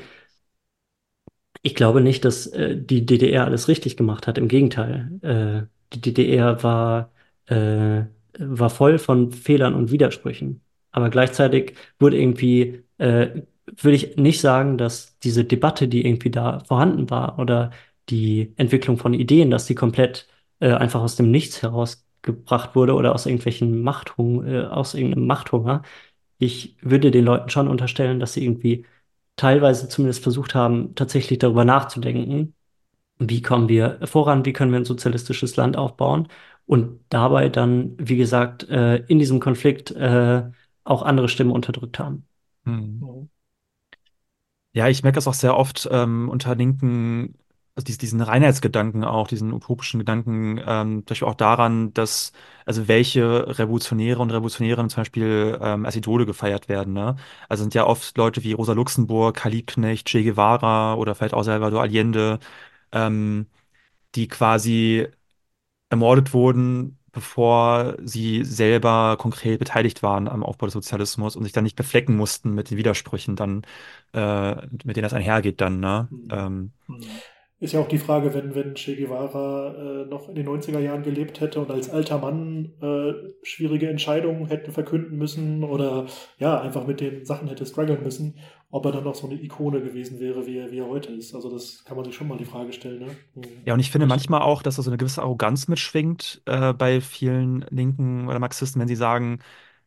[1.62, 4.38] ich glaube nicht, dass äh, die DDR alles richtig gemacht hat.
[4.38, 5.10] Im Gegenteil.
[5.22, 7.12] Äh, die DDR war,
[7.46, 8.02] äh,
[8.38, 10.62] war voll von Fehlern und Widersprüchen.
[10.92, 16.60] Aber gleichzeitig wurde irgendwie, äh, würde ich nicht sagen, dass diese Debatte, die irgendwie da
[16.60, 17.70] vorhanden war, oder
[18.08, 20.28] die Entwicklung von Ideen, dass die komplett
[20.60, 25.82] äh, einfach aus dem Nichts herausgebracht wurde oder aus irgendwelchen Machthung, äh, aus irgendeinem Machthunger.
[26.38, 28.86] Ich würde den Leuten schon unterstellen, dass sie irgendwie
[29.36, 32.54] teilweise zumindest versucht haben, tatsächlich darüber nachzudenken,
[33.18, 36.28] wie kommen wir voran, wie können wir ein sozialistisches Land aufbauen
[36.66, 40.44] und dabei dann, wie gesagt, äh, in diesem Konflikt äh,
[40.84, 42.26] auch andere Stimmen unterdrückt haben.
[42.64, 43.00] Hm.
[43.00, 43.30] Mhm.
[44.72, 47.34] Ja, ich merke das auch sehr oft ähm, unter Linken,
[47.78, 52.32] also dies- diesen Reinheitsgedanken auch, diesen utopischen Gedanken, ähm, zum Beispiel auch daran, dass,
[52.66, 57.16] also welche Revolutionäre und Revolutionärinnen zum Beispiel ähm, als Idole gefeiert werden, ne?
[57.48, 61.44] Also sind ja oft Leute wie Rosa Luxemburg, Karl Liebknecht, Che Guevara oder vielleicht auch
[61.44, 62.40] Salvador Allende,
[62.92, 63.46] ähm,
[64.14, 65.08] die quasi
[65.90, 71.64] ermordet wurden, bevor sie selber konkret beteiligt waren am Aufbau des Sozialismus und sich dann
[71.64, 73.62] nicht beflecken mussten mit den Widersprüchen dann,
[74.14, 74.54] äh,
[74.84, 76.08] mit denen das einhergeht dann, ne?
[76.86, 77.22] Mhm.
[77.60, 81.02] Ist ja auch die Frage, wenn, wenn Che Guevara äh, noch in den 90er Jahren
[81.02, 83.12] gelebt hätte und als alter Mann äh,
[83.42, 86.06] schwierige Entscheidungen hätte verkünden müssen oder
[86.38, 88.36] ja, einfach mit den Sachen hätte strugglen müssen,
[88.70, 91.34] ob er dann noch so eine Ikone gewesen wäre, wie er, wie er heute ist.
[91.34, 93.00] Also das kann man sich schon mal die Frage stellen.
[93.00, 93.16] Ne?
[93.34, 93.42] Mhm.
[93.64, 97.00] ja, und ich finde manchmal auch, dass da so eine gewisse Arroganz mitschwingt, äh, bei
[97.00, 99.40] vielen Linken oder Marxisten, wenn sie sagen,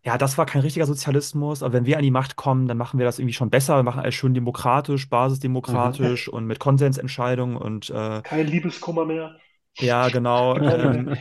[0.04, 2.98] ja, das war kein richtiger Sozialismus, aber wenn wir an die Macht kommen, dann machen
[3.00, 7.90] wir das irgendwie schon besser, wir machen alles schön demokratisch, basisdemokratisch und mit Konsensentscheidungen und
[7.92, 9.40] äh, Kein Liebeskummer mehr.
[9.80, 10.58] ja, genau.
[10.66, 11.12] Ähm,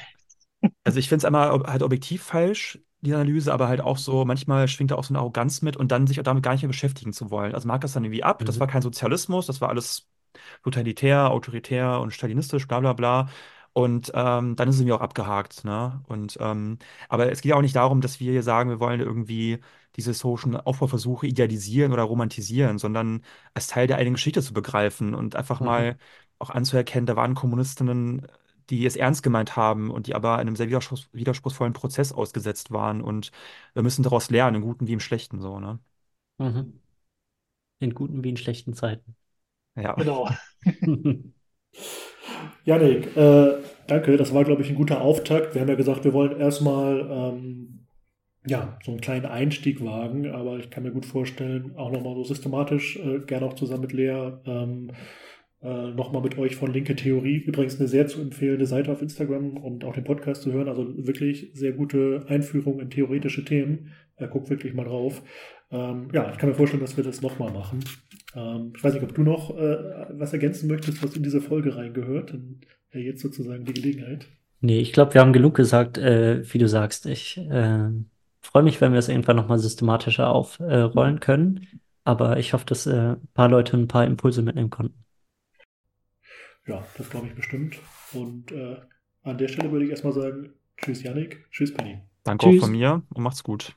[0.84, 4.68] also ich finde es einmal halt objektiv falsch, die Analyse, aber halt auch so, manchmal
[4.68, 6.68] schwingt da auch so eine Arroganz mit und dann sich auch damit gar nicht mehr
[6.68, 7.54] beschäftigen zu wollen.
[7.54, 8.60] Also mag das dann irgendwie ab, das Mhm.
[8.60, 10.08] war kein Sozialismus, das war alles
[10.64, 13.28] totalitär, autoritär und stalinistisch, bla bla bla.
[13.72, 15.64] Und ähm, dann ist es mir auch abgehakt.
[15.64, 16.02] Ne?
[16.08, 16.78] Und, ähm,
[17.08, 19.58] aber es geht ja auch nicht darum, dass wir hier sagen, wir wollen irgendwie
[19.96, 23.24] diese Social Aufbauversuche idealisieren oder romantisieren, sondern
[23.54, 25.66] als Teil der eigenen Geschichte zu begreifen und einfach Mhm.
[25.66, 25.96] mal
[26.38, 28.26] auch anzuerkennen, da waren Kommunistinnen,
[28.70, 33.00] die es ernst gemeint haben und die aber einem sehr widerspruchs widerspruchsvollen Prozess ausgesetzt waren.
[33.02, 33.30] Und
[33.74, 35.78] wir müssen daraus lernen, im Guten wie im Schlechten so, ne?
[36.38, 36.80] Mhm.
[37.80, 39.16] In guten wie in schlechten Zeiten.
[39.74, 39.96] Ja.
[39.96, 40.28] Genau.
[42.64, 43.54] Janik, äh,
[43.86, 44.16] danke.
[44.16, 45.54] Das war, glaube ich, ein guter Auftakt.
[45.54, 47.86] Wir haben ja gesagt, wir wollen erstmal ähm,
[48.46, 52.24] ja, so einen kleinen Einstieg wagen, aber ich kann mir gut vorstellen, auch nochmal so
[52.24, 54.90] systematisch, äh, gerne auch zusammen mit Lea, ähm,
[55.62, 57.36] äh, nochmal mit euch von Linke Theorie.
[57.36, 60.68] Übrigens eine sehr zu empfehlende Seite auf Instagram und auch den Podcast zu hören.
[60.68, 63.92] Also wirklich sehr gute Einführung in theoretische Themen.
[64.16, 65.22] Äh, guckt wirklich mal drauf.
[65.70, 67.80] Ähm, ja, ich kann mir vorstellen, dass wir das nochmal machen.
[68.34, 71.76] Ähm, ich weiß nicht, ob du noch äh, was ergänzen möchtest, was in diese Folge
[71.76, 72.30] reingehört.
[72.32, 72.60] Dann
[72.90, 74.26] wäre jetzt sozusagen die Gelegenheit.
[74.60, 77.06] Nee, ich glaube, wir haben genug gesagt, äh, wie du sagst.
[77.06, 77.88] Ich äh,
[78.40, 81.66] freue mich, wenn wir es irgendwann nochmal systematischer aufrollen können.
[82.04, 85.04] Aber ich hoffe, dass äh, ein paar Leute ein paar Impulse mitnehmen konnten.
[86.66, 87.78] Ja, das glaube ich bestimmt.
[88.12, 88.76] Und äh,
[89.22, 92.00] an der Stelle würde ich erstmal sagen, tschüss Yannick, tschüss Penny.
[92.24, 92.60] Danke auch Tschüss.
[92.60, 93.76] von mir und macht's gut.